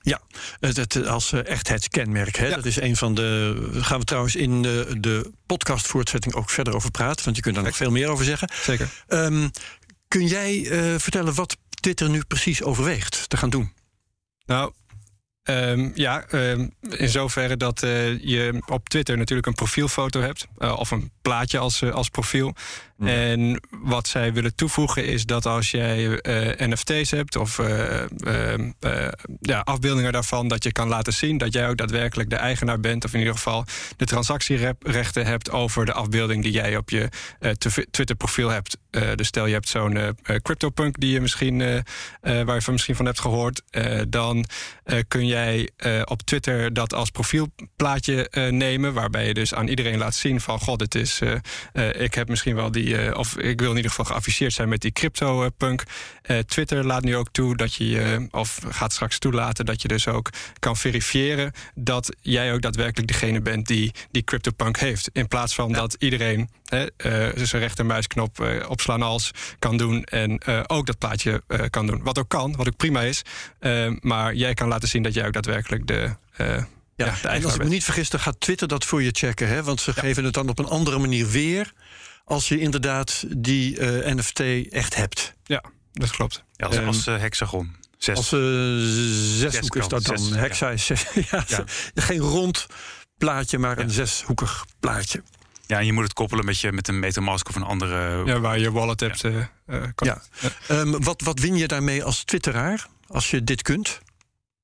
Ja, 0.03 0.21
het, 0.61 1.07
als 1.07 1.33
echtheidskenmerk. 1.33 2.37
Hè? 2.37 2.47
Ja. 2.47 2.55
Dat 2.55 2.65
is 2.65 2.81
een 2.81 2.97
van 2.97 3.15
de. 3.15 3.69
Daar 3.73 3.85
gaan 3.85 3.99
we 3.99 4.05
trouwens 4.05 4.37
in 4.37 4.63
de, 4.63 4.97
de 5.01 5.31
podcastvoortzetting 5.47 6.35
ook 6.35 6.51
verder 6.51 6.75
over 6.75 6.91
praten. 6.91 7.25
Want 7.25 7.37
je 7.37 7.43
kunt 7.43 7.55
daar 7.55 7.65
nog 7.65 7.77
veel 7.77 7.91
meer 7.91 8.09
over 8.09 8.25
zeggen. 8.25 8.49
Zeker. 8.63 8.89
Um, 9.09 9.51
kun 10.09 10.27
jij 10.27 10.55
uh, 10.55 10.99
vertellen 10.99 11.35
wat 11.35 11.57
Twitter 11.81 12.11
nu 12.11 12.25
precies 12.25 12.63
overweegt 12.63 13.29
te 13.29 13.37
gaan 13.37 13.51
doen? 13.51 13.73
Nou. 14.47 14.73
Um, 15.45 15.93
ja, 15.95 16.25
um, 16.33 16.71
in 16.81 17.09
zoverre 17.09 17.57
dat 17.57 17.83
uh, 17.83 18.19
je 18.21 18.63
op 18.67 18.89
Twitter 18.89 19.17
natuurlijk 19.17 19.47
een 19.47 19.55
profielfoto 19.55 20.21
hebt. 20.21 20.47
Uh, 20.59 20.79
of 20.79 20.91
een 20.91 21.11
plaatje 21.23 21.59
als, 21.59 21.81
uh, 21.81 21.93
als 21.93 22.09
profiel. 22.09 22.55
Mm. 22.97 23.09
En 23.09 23.61
wat 23.71 24.09
zij 24.09 24.33
willen 24.33 24.55
toevoegen 24.55 25.05
is 25.05 25.25
dat 25.25 25.47
als 25.47 25.71
jij 25.71 26.21
NFT's 26.57 27.11
hebt 27.11 27.37
of 27.37 27.61
ja, 29.41 29.59
afbeeldingen 29.59 30.13
daarvan, 30.13 30.49
dat 30.49 30.65
je 30.65 30.73
kan 30.73 30.89
laten 30.89 31.13
zien 31.13 31.39
dat 31.39 31.53
jij 31.53 31.69
ook 31.69 31.77
daadwerkelijk 31.77 32.31
de 32.31 32.37
eigenaar 32.37 32.81
bent. 32.81 33.05
Of 33.05 33.13
in 33.13 33.19
ieder 33.19 33.35
geval 33.35 33.65
de 33.97 34.05
transactierechten 34.05 35.27
hebt 35.27 35.51
over 35.51 35.85
de 35.85 35.93
afbeelding 35.93 36.43
die 36.43 36.53
jij 36.53 36.77
op 36.77 36.91
je 36.91 37.09
Twitter 37.91 38.17
profiel 38.17 38.49
hebt. 38.49 38.77
dus 39.15 39.27
stel 39.27 39.47
je 39.47 39.53
hebt 39.53 39.69
zo'n 39.69 40.17
CryptoPunk 40.43 41.01
die 41.01 41.13
je 41.13 41.21
misschien, 41.21 41.59
waar 42.21 42.55
je 42.55 42.63
van 42.63 42.73
misschien 42.73 42.97
van 42.97 43.07
hebt 43.07 43.21
gehoord. 43.21 43.63
dan 44.09 44.45
kun 45.09 45.27
jij 45.33 45.71
op 46.05 46.23
Twitter 46.23 46.73
dat 46.73 46.95
als 46.95 47.11
profielplaatje 47.11 48.29
nemen. 48.51 48.93
Waarbij 48.93 49.27
je 49.27 49.35
dus 49.35 49.55
aan 49.55 49.69
iedereen 49.69 49.99
laat 49.99 50.15
zien 50.15 50.41
van 50.41 50.59
god, 50.59 50.81
het 50.81 50.95
is. 50.95 51.21
ik 51.93 52.15
heb 52.15 52.29
misschien 52.29 52.55
wel 52.55 52.71
die. 52.71 52.89
Uh, 52.89 53.19
of 53.19 53.37
ik 53.39 53.61
wil 53.61 53.71
in 53.71 53.77
ieder 53.77 53.91
geval 53.91 54.05
geafficheerd 54.05 54.53
zijn 54.53 54.69
met 54.69 54.81
die 54.81 54.93
crypto-punk. 54.93 55.83
Uh, 56.27 56.39
Twitter 56.39 56.87
laat 56.87 57.03
nu 57.03 57.17
ook 57.17 57.29
toe 57.31 57.57
dat 57.57 57.75
je. 57.75 57.85
Uh, 57.85 58.27
of 58.31 58.61
gaat 58.69 58.93
straks 58.93 59.19
toelaten 59.19 59.67
dat 59.67 59.83
je 59.83 59.89
dus 59.89 60.09
ook 60.09 60.31
kan 60.59 60.77
verifiëren. 60.77 61.53
dat 61.75 62.16
jij 62.21 62.53
ook 62.53 62.61
daadwerkelijk 62.61 63.09
degene 63.09 63.40
bent 63.40 63.66
die 63.66 63.92
die 64.11 64.23
crypto-punk 64.23 64.79
heeft. 64.79 65.11
In 65.12 65.29
plaats 65.29 65.55
van 65.55 65.68
ja. 65.68 65.75
dat 65.75 65.97
iedereen 65.99 66.51
hè, 66.64 66.87
zijn 67.35 67.62
rechtermuisknop 67.62 68.62
opslaan 68.68 69.03
als 69.03 69.31
kan 69.59 69.77
doen. 69.77 70.05
en 70.05 70.45
ook 70.66 70.87
dat 70.87 70.99
plaatje 70.99 71.42
kan 71.71 71.87
doen. 71.87 72.03
Wat 72.03 72.18
ook 72.18 72.29
kan, 72.29 72.57
wat 72.57 72.68
ook 72.68 72.77
prima 72.77 73.03
is. 73.03 73.23
maar 74.01 74.35
jij 74.35 74.55
kan 74.55 74.68
laten 74.68 74.88
zien 74.88 75.03
dat 75.03 75.14
jij 75.14 75.22
ook 75.27 75.33
daadwerkelijk 75.33 75.87
de. 75.87 76.15
Ja, 76.37 76.67
ja 76.97 77.31
en 77.31 77.45
als 77.45 77.55
ik 77.55 77.63
me 77.63 77.69
niet 77.69 77.85
vergis, 77.85 78.11
dan 78.11 78.21
gaat 78.21 78.41
Twitter 78.41 78.69
dat 78.69 78.85
voor 78.85 79.03
je 79.03 79.11
checken. 79.13 79.49
Hè? 79.49 79.63
Want 79.63 79.81
ze 79.81 79.93
ja. 79.95 80.01
geven 80.01 80.25
het 80.25 80.35
dan 80.35 80.49
op 80.49 80.59
een 80.59 80.69
andere 80.69 80.99
manier 80.99 81.29
weer. 81.29 81.73
als 82.25 82.49
je 82.49 82.59
inderdaad 82.59 83.25
die 83.37 83.79
uh, 83.79 84.15
NFT 84.15 84.41
echt 84.71 84.95
hebt. 84.95 85.35
Ja, 85.45 85.63
dat 85.93 86.11
klopt. 86.11 86.45
Ja, 86.53 86.67
als, 86.67 86.77
um, 86.77 86.87
als 86.87 87.07
uh, 87.07 87.19
hexagon. 87.19 87.77
Zes. 87.99 88.17
Als 88.17 88.33
uh, 88.33 88.41
zeshoek 89.39 89.77
is 89.77 89.89
dat 89.89 90.05
dan. 90.05 90.19
Zes, 90.19 90.35
Hexa 90.35 90.67
ja. 90.67 90.73
is 90.73 90.87
zes. 90.87 91.07
ja, 91.31 91.45
ja. 91.47 91.65
Geen 91.95 92.19
rond 92.19 92.67
plaatje, 93.19 93.59
maar 93.59 93.79
een 93.79 93.91
zeshoekig 93.91 94.67
plaatje. 94.81 95.23
Ja, 95.67 95.79
en 95.79 95.87
je 95.87 95.93
moet 95.93 96.05
het 96.05 96.13
koppelen 96.13 96.45
met, 96.45 96.61
je, 96.61 96.73
met 96.73 96.89
een 96.89 96.99
MetaMask 96.99 97.49
of 97.49 97.55
een 97.57 97.63
andere... 97.63 98.25
Ja, 98.25 98.41
waar 98.41 98.59
je 98.59 98.73
wallet 98.73 99.01
hebt. 99.01 99.21
Ja. 99.21 99.51
ja. 99.97 100.23
Um, 100.71 101.03
wat, 101.03 101.23
wat 101.23 101.39
win 101.39 101.57
je 101.57 101.69
daarmee 101.69 102.05
als 102.05 102.25
twitteraar, 102.25 102.87
als 103.07 103.31
je 103.31 103.45
dit 103.45 103.63
kunt? 103.63 104.01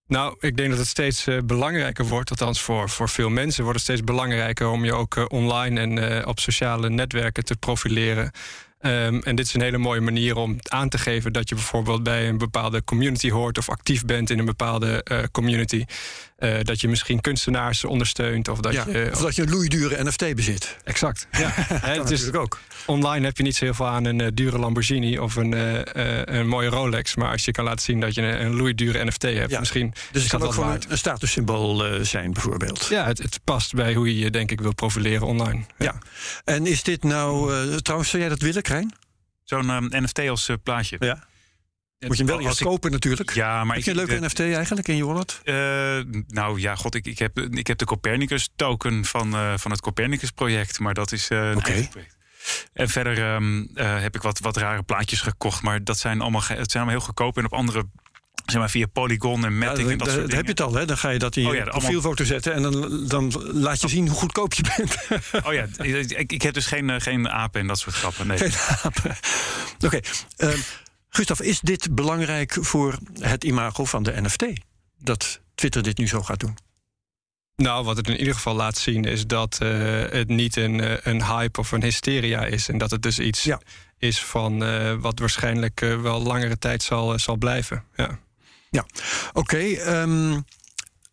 Nou, 0.08 0.36
ik 0.40 0.56
denk 0.56 0.70
dat 0.70 0.78
het 0.78 0.88
steeds 0.88 1.26
uh, 1.26 1.38
belangrijker 1.44 2.04
wordt. 2.04 2.30
Althans, 2.30 2.60
voor, 2.60 2.90
voor 2.90 3.08
veel 3.08 3.28
mensen 3.28 3.62
wordt 3.62 3.78
het 3.78 3.88
steeds 3.88 4.04
belangrijker 4.04 4.68
om 4.68 4.84
je 4.84 4.94
ook 4.94 5.16
uh, 5.16 5.24
online 5.28 5.80
en 5.80 5.96
uh, 5.96 6.26
op 6.26 6.38
sociale 6.38 6.90
netwerken 6.90 7.44
te 7.44 7.56
profileren. 7.56 8.30
Um, 8.80 9.22
en 9.22 9.36
dit 9.36 9.46
is 9.46 9.54
een 9.54 9.60
hele 9.60 9.78
mooie 9.78 10.00
manier 10.00 10.36
om 10.36 10.56
aan 10.62 10.88
te 10.88 10.98
geven 10.98 11.32
dat 11.32 11.48
je 11.48 11.54
bijvoorbeeld 11.54 12.02
bij 12.02 12.28
een 12.28 12.38
bepaalde 12.38 12.84
community 12.84 13.30
hoort 13.30 13.58
of 13.58 13.68
actief 13.68 14.04
bent 14.04 14.30
in 14.30 14.38
een 14.38 14.44
bepaalde 14.44 15.04
uh, 15.12 15.18
community. 15.32 15.84
Uh, 16.38 16.58
dat 16.62 16.80
je 16.80 16.88
misschien 16.88 17.20
kunstenaars 17.20 17.84
ondersteunt 17.84 18.48
of 18.48 18.60
dat 18.60 18.72
ja, 18.72 18.84
je. 18.88 19.10
Of 19.12 19.20
dat 19.20 19.36
je 19.36 19.42
een 19.42 19.50
loeidure 19.50 20.04
NFT 20.04 20.34
bezit. 20.34 20.76
Exact. 20.84 21.26
Ja, 21.30 21.50
He, 21.54 21.98
het 22.00 22.10
is 22.10 22.32
ook. 22.32 22.58
Online 22.86 23.24
heb 23.24 23.36
je 23.36 23.42
niet 23.42 23.56
zo 23.56 23.64
heel 23.64 23.74
veel 23.74 23.86
aan 23.86 24.04
een 24.04 24.18
uh, 24.18 24.26
dure 24.34 24.58
Lamborghini 24.58 25.18
of 25.18 25.36
een, 25.36 25.52
een 26.38 26.48
mooie 26.48 26.68
Rolex. 26.68 27.16
Maar 27.16 27.30
als 27.30 27.44
je 27.44 27.50
kan 27.50 27.64
laten 27.64 27.84
zien 27.84 28.00
dat 28.00 28.14
je 28.14 28.22
een, 28.22 28.44
een 28.44 28.54
loeidure 28.54 29.04
NFT 29.04 29.22
hebt, 29.22 29.50
ja. 29.50 29.58
misschien. 29.58 29.94
Dus 30.12 30.22
het 30.22 30.30
kan 30.30 30.42
ook 30.42 30.52
gewoon 30.52 30.82
een 30.88 30.98
statussymbool 30.98 32.04
zijn, 32.04 32.32
bijvoorbeeld. 32.32 32.86
Ja, 32.86 33.04
het, 33.04 33.18
het, 33.18 33.40
past 33.44 33.74
bij 33.74 33.94
hoe 33.94 34.06
je 34.06 34.18
je, 34.18 34.30
denk 34.30 34.50
ik, 34.50 34.60
wil 34.60 34.74
profileren 34.74 35.26
online. 35.26 35.64
Ja. 35.78 35.84
ja. 35.84 35.98
En 36.44 36.66
is 36.66 36.82
dit 36.82 37.02
nou. 37.02 37.52
trouwens, 37.82 38.10
zou 38.10 38.22
jij 38.22 38.30
dat 38.30 38.42
willen? 38.42 38.62
Zo'n 39.44 39.70
um, 39.70 39.88
NFT 39.90 40.18
als 40.18 40.48
uh, 40.48 40.56
plaatje. 40.62 40.96
Ja. 41.00 41.26
Moet 41.98 42.16
je 42.16 42.24
hem 42.24 42.32
wel 42.32 42.40
eerst 42.40 42.62
kopen 42.62 42.90
natuurlijk. 42.90 43.34
Ja, 43.34 43.64
maar 43.64 43.76
heb 43.76 43.84
je 43.84 43.90
een 43.90 43.96
leuke 43.96 44.20
NFT 44.20 44.40
eigenlijk 44.40 44.88
in 44.88 44.96
je 44.96 45.04
wallet? 45.04 45.40
Uh, 45.44 45.54
nou 46.26 46.60
ja, 46.60 46.74
god, 46.74 46.94
ik, 46.94 47.06
ik, 47.06 47.18
heb, 47.18 47.38
ik 47.38 47.66
heb 47.66 47.78
de 47.78 47.84
Copernicus 47.84 48.48
token 48.56 49.04
van, 49.04 49.34
uh, 49.34 49.52
van 49.56 49.70
het 49.70 49.80
Copernicus 49.80 50.30
project. 50.30 50.78
Maar 50.78 50.94
dat 50.94 51.12
is 51.12 51.30
uh, 51.30 51.54
okay. 51.56 51.90
En 52.72 52.88
verder 52.88 53.34
um, 53.34 53.70
heb 53.74 54.14
ik 54.14 54.22
wat, 54.22 54.38
wat 54.38 54.56
rare 54.56 54.82
plaatjes 54.82 55.20
gekocht. 55.20 55.62
Maar 55.62 55.84
dat 55.84 55.98
zijn 55.98 56.20
allemaal, 56.20 56.40
het 56.40 56.70
zijn 56.70 56.82
allemaal 56.82 56.88
heel 56.88 57.00
goedkoop. 57.00 57.36
En 57.38 57.44
op 57.44 57.52
andere 57.52 57.88
zeg 58.50 58.60
maar 58.60 58.70
via 58.70 58.86
Polygon 58.86 59.44
en 59.44 59.58
Matic 59.58 59.84
ja, 59.84 59.90
en 59.90 59.98
dat 59.98 60.06
da, 60.06 60.12
soort 60.12 60.26
dingen. 60.26 60.36
heb 60.36 60.44
je 60.44 60.50
het 60.50 60.60
al, 60.60 60.74
hè? 60.74 60.84
Dan 60.84 60.98
ga 60.98 61.08
je 61.08 61.18
dat 61.18 61.36
in 61.36 61.42
je 61.42 61.48
oh, 61.48 61.54
ja, 61.54 61.64
profielfoto 61.64 62.24
zetten 62.24 62.54
en 62.54 62.62
dan, 62.62 63.06
dan 63.06 63.32
laat 63.52 63.80
je 63.80 63.88
zien 63.88 64.08
hoe 64.08 64.16
goedkoop 64.16 64.54
je 64.54 64.62
bent. 64.76 64.96
oh 65.46 65.52
ja, 65.52 65.66
ik, 65.78 66.32
ik 66.32 66.42
heb 66.42 66.54
dus 66.54 66.66
geen, 66.66 67.00
geen 67.00 67.28
apen 67.28 67.60
en 67.60 67.66
dat 67.66 67.78
soort 67.78 67.94
grappen. 67.94 68.26
Nee. 68.26 68.38
Geen 68.38 68.52
apen. 68.82 69.16
Oké. 69.84 70.00
Okay. 70.36 70.56
Gustav, 71.08 71.40
is 71.40 71.60
dit 71.60 71.94
belangrijk 71.94 72.56
voor 72.60 72.98
het 73.18 73.44
imago 73.44 73.84
van 73.84 74.02
de 74.02 74.20
NFT? 74.20 74.44
Dat 74.98 75.40
Twitter 75.54 75.82
dit 75.82 75.98
nu 75.98 76.08
zo 76.08 76.22
gaat 76.22 76.40
doen? 76.40 76.56
Nou, 77.56 77.84
wat 77.84 77.96
het 77.96 78.08
in 78.08 78.18
ieder 78.18 78.34
geval 78.34 78.54
laat 78.54 78.78
zien 78.78 79.04
is 79.04 79.26
dat 79.26 79.58
uh, 79.62 79.68
het 80.10 80.28
niet 80.28 80.56
een, 80.56 80.78
uh, 80.78 80.92
een 81.02 81.24
hype 81.24 81.60
of 81.60 81.72
een 81.72 81.82
hysteria 81.82 82.44
is. 82.44 82.68
En 82.68 82.78
dat 82.78 82.90
het 82.90 83.02
dus 83.02 83.18
iets 83.18 83.42
ja. 83.42 83.60
is 83.98 84.24
van 84.24 84.62
uh, 84.62 84.94
wat 84.94 85.18
waarschijnlijk 85.18 85.80
wel 85.80 86.22
langere 86.22 86.58
tijd 86.58 86.82
zal, 86.82 87.18
zal 87.18 87.36
blijven. 87.36 87.84
Ja. 87.96 88.18
Ja, 88.70 88.86
oké. 89.32 89.58
Um, 90.00 90.44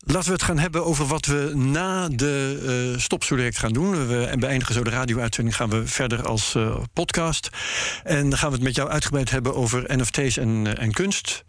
Laten 0.08 0.28
we 0.28 0.34
het 0.34 0.44
gaan 0.44 0.60
hebben 0.60 0.86
over 0.86 1.06
wat 1.06 1.26
we 1.26 1.52
na 1.56 2.10
de 2.10 2.98
uh, 3.30 3.50
gaan 3.54 3.74
doen. 3.74 4.08
We 4.08 4.26
en 4.26 4.39
beëindigen 4.39 4.76
zo 4.76 4.84
de 4.84 4.89
radio-uitzending. 4.89 5.56
Gaan 5.56 5.70
we 5.70 5.88
verder 5.88 6.28
als 6.28 6.54
uh, 6.56 6.78
podcast. 6.94 7.50
En 8.04 8.30
dan 8.30 8.39
gaan 8.39 8.50
we 8.50 8.56
het 8.56 8.63
met 8.63 8.76
jou 8.76 8.89
uitgebreid 8.89 9.30
hebben 9.30 9.56
over 9.56 9.98
NFT's 9.98 10.38
en, 10.38 10.78
en 10.78 10.91
kunst. 10.91 11.44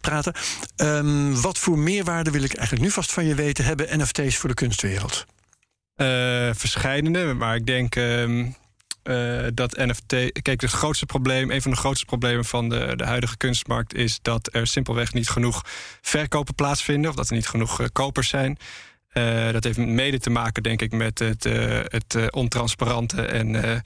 Praten. 0.00 0.34
Um, 0.76 1.40
wat 1.40 1.58
voor 1.58 1.78
meerwaarde 1.78 2.30
wil 2.30 2.42
ik 2.42 2.54
eigenlijk 2.54 2.86
nu 2.86 2.92
vast 2.92 3.12
van 3.12 3.24
je 3.24 3.34
weten 3.34 3.64
hebben 3.64 4.00
NFT's 4.00 4.36
voor 4.36 4.48
de 4.48 4.54
kunstwereld? 4.54 5.26
Verscheidene, 6.56 7.34
maar 7.34 7.56
ik 7.56 7.66
denk 7.66 7.94
um, 7.94 8.56
uh, 9.08 9.46
dat 9.54 9.76
NFT. 9.76 10.42
Kijk, 10.42 10.60
het 10.60 10.70
grootste 10.70 11.06
probleem, 11.06 11.50
een 11.50 11.62
van 11.62 11.70
de 11.70 11.76
grootste 11.76 12.04
problemen 12.04 12.44
van 12.44 12.68
de, 12.68 12.92
de 12.96 13.04
huidige 13.04 13.36
kunstmarkt 13.36 13.94
is 13.94 14.18
dat 14.22 14.48
er 14.52 14.66
simpelweg 14.66 15.12
niet 15.12 15.28
genoeg 15.28 15.62
verkopen 16.00 16.54
plaatsvinden, 16.54 17.10
of 17.10 17.16
dat 17.16 17.28
er 17.28 17.34
niet 17.34 17.48
genoeg 17.48 17.80
uh, 17.80 17.86
kopers 17.92 18.28
zijn. 18.28 18.58
Uh, 19.12 19.52
dat 19.52 19.64
heeft 19.64 19.78
mede 19.78 20.18
te 20.18 20.30
maken, 20.30 20.62
denk 20.62 20.82
ik, 20.82 20.92
met 20.92 21.18
het, 21.18 21.44
het 21.88 22.30
ontransparante 22.30 23.22
en 23.22 23.82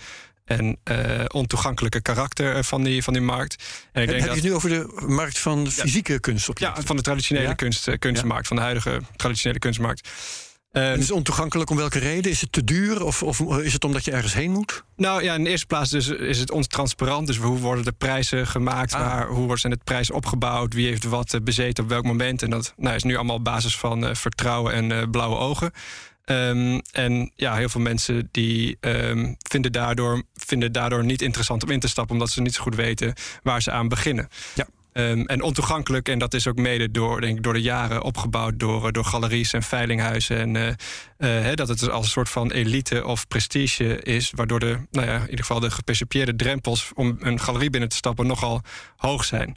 en 0.50 0.78
uh, 0.90 1.24
ontoegankelijke 1.26 2.00
karakter 2.00 2.64
van 2.64 2.82
die, 2.82 3.02
van 3.02 3.12
die 3.12 3.22
markt. 3.22 3.64
En 3.92 4.02
ik 4.02 4.08
denk 4.08 4.20
heb 4.20 4.28
dat, 4.28 4.36
je 4.36 4.42
het 4.42 4.50
nu 4.50 4.54
over 4.56 4.68
de 4.68 5.06
markt 5.06 5.38
van 5.38 5.70
fysieke 5.70 6.12
ja, 6.12 6.18
kunst? 6.18 6.50
Ja, 6.54 6.76
van 6.84 6.96
de 6.96 7.02
traditionele 7.02 7.48
ja? 7.48 7.54
kunst, 7.54 7.98
kunstmarkt, 7.98 8.42
ja? 8.42 8.48
van 8.48 8.56
de 8.56 8.62
huidige 8.62 9.00
traditionele 9.16 9.58
kunstmarkt. 9.58 10.08
Um, 10.72 10.82
het 10.82 11.00
is 11.00 11.10
ontoegankelijk 11.10 11.70
om 11.70 11.76
welke 11.76 11.98
reden? 11.98 12.30
Is 12.30 12.40
het 12.40 12.52
te 12.52 12.64
duur 12.64 13.04
of, 13.04 13.22
of 13.22 13.40
is 13.40 13.72
het 13.72 13.84
omdat 13.84 14.04
je 14.04 14.10
ergens 14.10 14.34
heen 14.34 14.50
moet? 14.50 14.84
Nou 14.96 15.22
ja, 15.22 15.34
in 15.34 15.44
de 15.44 15.50
eerste 15.50 15.66
plaats 15.66 15.90
dus 15.90 16.08
is 16.08 16.38
het 16.38 16.50
ontransparant. 16.50 17.26
Dus 17.26 17.36
hoe 17.36 17.58
worden 17.58 17.84
de 17.84 17.92
prijzen 17.92 18.46
gemaakt? 18.46 18.94
Ah. 18.94 19.00
Waar, 19.00 19.28
hoe 19.28 19.46
wordt 19.46 19.62
het 19.62 19.84
prijs 19.84 20.10
opgebouwd? 20.10 20.74
Wie 20.74 20.86
heeft 20.86 21.04
wat 21.04 21.38
bezeten 21.42 21.84
op 21.84 21.90
welk 21.90 22.04
moment? 22.04 22.42
En 22.42 22.50
dat 22.50 22.74
nou, 22.76 22.94
is 22.94 23.02
nu 23.02 23.16
allemaal 23.16 23.36
op 23.36 23.44
basis 23.44 23.76
van 23.76 24.04
uh, 24.04 24.14
vertrouwen 24.14 24.72
en 24.72 24.90
uh, 24.90 25.02
blauwe 25.10 25.36
ogen. 25.36 25.72
Um, 26.24 26.80
en 26.92 27.32
ja, 27.36 27.54
heel 27.54 27.68
veel 27.68 27.80
mensen 27.80 28.28
die 28.30 28.76
um, 28.80 29.36
vinden, 29.38 29.72
daardoor, 29.72 30.22
vinden 30.34 30.72
daardoor 30.72 31.04
niet 31.04 31.22
interessant 31.22 31.62
om 31.62 31.70
in 31.70 31.80
te 31.80 31.88
stappen, 31.88 32.14
omdat 32.14 32.30
ze 32.30 32.40
niet 32.40 32.54
zo 32.54 32.62
goed 32.62 32.74
weten 32.74 33.14
waar 33.42 33.62
ze 33.62 33.70
aan 33.70 33.88
beginnen. 33.88 34.28
Ja. 34.54 34.66
Um, 34.92 35.26
en 35.26 35.42
ontoegankelijk, 35.42 36.08
en 36.08 36.18
dat 36.18 36.34
is 36.34 36.46
ook 36.46 36.56
mede 36.56 36.90
door, 36.90 37.20
denk 37.20 37.36
ik, 37.36 37.42
door 37.42 37.52
de 37.52 37.60
jaren 37.60 38.02
opgebouwd 38.02 38.58
door, 38.58 38.92
door 38.92 39.04
galeries 39.04 39.52
en 39.52 39.62
veilinghuizen. 39.62 40.36
En 40.38 40.54
uh, 40.54 40.72
he, 41.18 41.54
dat 41.54 41.68
het 41.68 41.78
dus 41.78 41.88
als 41.88 42.04
een 42.04 42.10
soort 42.10 42.28
van 42.28 42.50
elite 42.50 43.06
of 43.06 43.28
prestige 43.28 44.02
is, 44.02 44.32
waardoor 44.34 44.60
de, 44.60 44.78
nou 44.90 45.06
ja, 45.06 45.14
in 45.14 45.22
ieder 45.22 45.44
geval 45.44 45.60
de 45.60 45.70
gepercipieerde 45.70 46.36
drempels 46.36 46.90
om 46.94 47.16
een 47.20 47.40
galerie 47.40 47.70
binnen 47.70 47.88
te 47.88 47.96
stappen 47.96 48.26
nogal 48.26 48.62
hoog 48.96 49.24
zijn. 49.24 49.56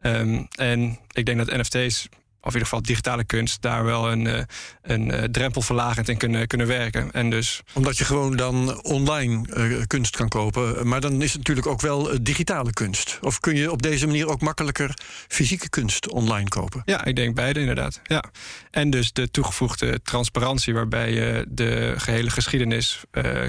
Um, 0.00 0.46
en 0.50 0.98
ik 1.12 1.26
denk 1.26 1.38
dat 1.38 1.56
NFT's 1.56 2.08
of 2.44 2.54
in 2.54 2.58
ieder 2.60 2.68
geval 2.68 2.82
digitale 2.82 3.24
kunst, 3.24 3.62
daar 3.62 3.84
wel 3.84 4.12
een, 4.12 4.24
uh, 4.24 4.38
een 4.82 5.08
uh, 5.08 5.22
drempelverlagend 5.22 6.08
in 6.08 6.16
kunnen, 6.16 6.46
kunnen 6.46 6.66
werken. 6.66 7.12
En 7.12 7.30
dus... 7.30 7.62
Omdat 7.72 7.98
je 7.98 8.04
gewoon 8.04 8.36
dan 8.36 8.82
online 8.82 9.46
uh, 9.56 9.82
kunst 9.86 10.16
kan 10.16 10.28
kopen. 10.28 10.88
Maar 10.88 11.00
dan 11.00 11.22
is 11.22 11.28
het 11.28 11.38
natuurlijk 11.38 11.66
ook 11.66 11.80
wel 11.80 12.22
digitale 12.22 12.72
kunst. 12.72 13.18
Of 13.20 13.40
kun 13.40 13.56
je 13.56 13.70
op 13.70 13.82
deze 13.82 14.06
manier 14.06 14.28
ook 14.28 14.40
makkelijker 14.40 14.94
fysieke 15.28 15.68
kunst 15.68 16.08
online 16.08 16.48
kopen? 16.48 16.82
Ja, 16.84 17.04
ik 17.04 17.16
denk 17.16 17.34
beide 17.34 17.60
inderdaad. 17.60 18.00
Ja. 18.04 18.24
En 18.70 18.90
dus 18.90 19.12
de 19.12 19.30
toegevoegde 19.30 20.00
transparantie, 20.02 20.74
waarbij 20.74 21.12
je 21.12 21.46
de 21.48 21.94
gehele 21.96 22.30
geschiedenis 22.30 23.02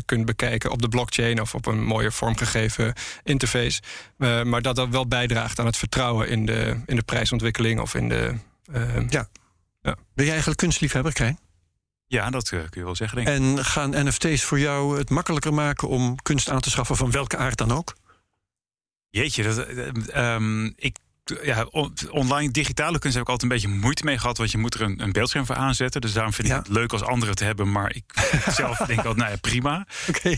kunt 0.06 0.26
bekijken 0.26 0.72
op 0.72 0.82
de 0.82 0.90
blockchain 0.90 1.42
of 1.42 1.56
op 1.56 1.66
een 1.66 1.84
mooie 1.84 2.12
vormgegeven 2.12 2.94
interface. 3.24 3.82
maar 4.18 4.62
dat 4.62 4.76
dat 4.76 4.90
wel 4.90 5.08
bijdraagt 5.08 5.60
aan 5.60 5.66
het 5.66 5.78
vertrouwen 5.78 6.30
in 6.30 6.46
de, 6.46 6.82
in 6.86 6.96
de 6.96 7.04
prijsontwikkeling 7.04 7.80
of 7.80 7.96
in 7.96 8.10
de 8.10 8.36
ja. 9.10 9.28
ja. 9.82 9.96
Ben 10.14 10.24
jij 10.24 10.30
eigenlijk 10.30 10.58
kunstliefhebber, 10.58 11.14
Krijn? 11.14 11.40
Ja, 12.08 12.30
dat 12.30 12.52
uh, 12.52 12.60
kun 12.60 12.70
je 12.80 12.84
wel 12.84 12.96
zeggen. 12.96 13.26
Denk 13.26 13.28
ik. 13.28 13.58
En 13.58 13.66
gaan 13.66 14.08
NFT's 14.08 14.44
voor 14.44 14.60
jou 14.60 14.98
het 14.98 15.10
makkelijker 15.10 15.54
maken 15.54 15.88
om 15.88 16.22
kunst 16.22 16.50
aan 16.50 16.62
te 16.62 16.70
schaffen 16.70 16.96
van 16.96 17.12
welke 17.12 17.38
aard 17.38 17.58
dan 17.58 17.72
ook? 17.72 17.96
Jeetje, 19.10 19.44
dat, 19.44 19.68
um, 20.16 20.74
ik 20.76 20.98
ja, 21.44 21.68
online 22.10 22.52
digitale 22.52 23.00
kunst 23.00 23.16
heb 23.18 23.26
ik 23.26 23.32
altijd 23.32 23.52
een 23.52 23.58
beetje 23.58 23.78
moeite 23.78 24.06
mee 24.06 24.18
gehad. 24.18 24.38
Want 24.38 24.52
je 24.52 24.58
moet 24.58 24.74
er 24.74 24.82
een, 24.82 25.02
een 25.02 25.12
beeldscherm 25.12 25.46
voor 25.46 25.56
aanzetten. 25.56 26.02
Dus 26.02 26.14
daarom 26.14 26.34
vind 26.34 26.48
ik 26.48 26.54
het 26.54 26.68
leuk 26.68 26.92
als 26.92 27.04
anderen 27.04 27.36
te 27.36 27.44
hebben. 27.44 27.72
Maar 27.72 27.96
ik 27.96 28.14
zelf 28.62 28.78
denk 28.78 28.98
altijd, 28.98 29.16
nou 29.16 29.32
ja, 29.32 29.38
prima. 29.38 29.88
Oké. 30.10 30.38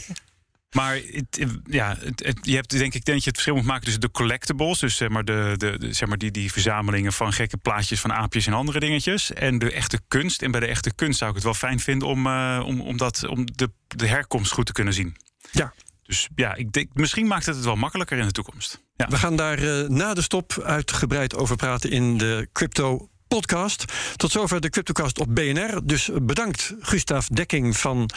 Maar 0.77 0.99
het, 1.11 1.45
ja, 1.63 1.95
het, 1.99 2.39
je 2.41 2.55
hebt 2.55 2.69
denk 2.69 2.93
ik 2.93 3.05
denk 3.05 3.19
je 3.19 3.25
het 3.25 3.33
verschil 3.33 3.55
moet 3.55 3.65
maken 3.65 3.83
tussen 3.83 4.01
de 4.01 4.11
collectibles, 4.11 4.79
dus 4.79 4.95
zeg 4.95 5.09
maar, 5.09 5.25
de, 5.25 5.53
de, 5.57 5.93
zeg 5.93 6.07
maar 6.07 6.17
die, 6.17 6.31
die 6.31 6.51
verzamelingen 6.51 7.13
van 7.13 7.33
gekke 7.33 7.57
plaatjes 7.57 7.99
van 7.99 8.13
aapjes 8.13 8.47
en 8.47 8.53
andere 8.53 8.79
dingetjes, 8.79 9.33
en 9.33 9.59
de 9.59 9.71
echte 9.71 9.99
kunst. 10.07 10.41
En 10.41 10.51
bij 10.51 10.59
de 10.59 10.67
echte 10.67 10.93
kunst 10.95 11.17
zou 11.17 11.29
ik 11.29 11.35
het 11.35 11.45
wel 11.45 11.53
fijn 11.53 11.79
vinden 11.79 12.07
om, 12.07 12.27
uh, 12.27 12.63
om, 12.65 12.81
om, 12.81 12.97
dat, 12.97 13.27
om 13.27 13.45
de, 13.55 13.71
de 13.87 14.07
herkomst 14.07 14.51
goed 14.51 14.65
te 14.65 14.71
kunnen 14.71 14.93
zien. 14.93 15.15
Ja. 15.51 15.73
Dus 16.03 16.29
ja, 16.35 16.55
ik 16.55 16.71
denk, 16.71 16.89
misschien 16.93 17.27
maakt 17.27 17.45
het 17.45 17.55
het 17.55 17.65
wel 17.65 17.75
makkelijker 17.75 18.17
in 18.17 18.25
de 18.25 18.31
toekomst. 18.31 18.83
Ja. 18.95 19.07
We 19.07 19.17
gaan 19.17 19.35
daar 19.35 19.63
uh, 19.63 19.87
na 19.87 20.13
de 20.13 20.21
stop 20.21 20.61
uitgebreid 20.63 21.35
over 21.35 21.55
praten 21.55 21.91
in 21.91 22.17
de 22.17 22.49
crypto 22.51 23.09
podcast. 23.27 23.85
Tot 24.15 24.31
zover 24.31 24.61
de 24.61 24.69
CryptoCast 24.69 25.19
op 25.19 25.35
BNR. 25.35 25.79
Dus 25.83 26.09
bedankt, 26.21 26.73
Gustav 26.79 27.25
Dekking 27.27 27.77
van, 27.77 28.09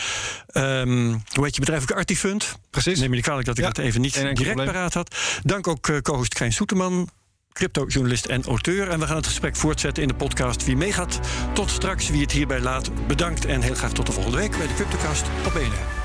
um, 0.52 1.22
hoe 1.32 1.44
heet 1.44 1.54
je 1.54 1.60
bedrijf 1.60 1.82
ook, 1.82 1.92
Artifund. 1.92 2.56
Precies. 2.70 2.98
Neem 2.98 3.08
je 3.08 3.14
niet 3.14 3.24
kwalijk 3.24 3.46
dat 3.46 3.58
ik 3.58 3.62
ja, 3.62 3.68
het 3.68 3.78
even 3.78 4.00
niet 4.00 4.14
direct 4.14 4.42
probleem. 4.42 4.66
paraat 4.66 4.94
had. 4.94 5.16
Dank 5.42 5.68
ook 5.68 5.88
uh, 5.88 5.98
co-host 5.98 6.34
Krijn 6.34 6.52
Soeterman, 6.52 7.08
cryptojournalist 7.52 8.26
en 8.26 8.44
auteur. 8.44 8.88
En 8.88 8.98
we 8.98 9.06
gaan 9.06 9.16
het 9.16 9.26
gesprek 9.26 9.56
voortzetten 9.56 10.02
in 10.02 10.08
de 10.08 10.14
podcast. 10.14 10.64
Wie 10.64 10.76
meegaat, 10.76 11.20
tot 11.54 11.70
straks. 11.70 12.08
Wie 12.08 12.20
het 12.20 12.32
hierbij 12.32 12.60
laat, 12.60 13.06
bedankt. 13.06 13.44
En 13.44 13.60
heel 13.60 13.74
graag 13.74 13.92
tot 13.92 14.06
de 14.06 14.12
volgende 14.12 14.38
week 14.38 14.58
bij 14.58 14.66
de 14.66 14.74
CryptoCast 14.74 15.26
op 15.46 15.52
BNR. 15.52 15.98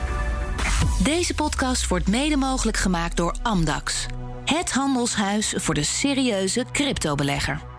Deze 1.04 1.34
podcast 1.34 1.88
wordt 1.88 2.08
mede 2.08 2.38
mogelijk 2.38 2.78
gemaakt 2.78 3.18
door 3.18 3.36
Amdax. 3.42 4.06
Het 4.46 4.72
handelshuis 4.72 5.54
voor 5.58 5.74
de 5.74 5.84
serieuze 5.84 6.66
cryptobelegger. 6.72 7.75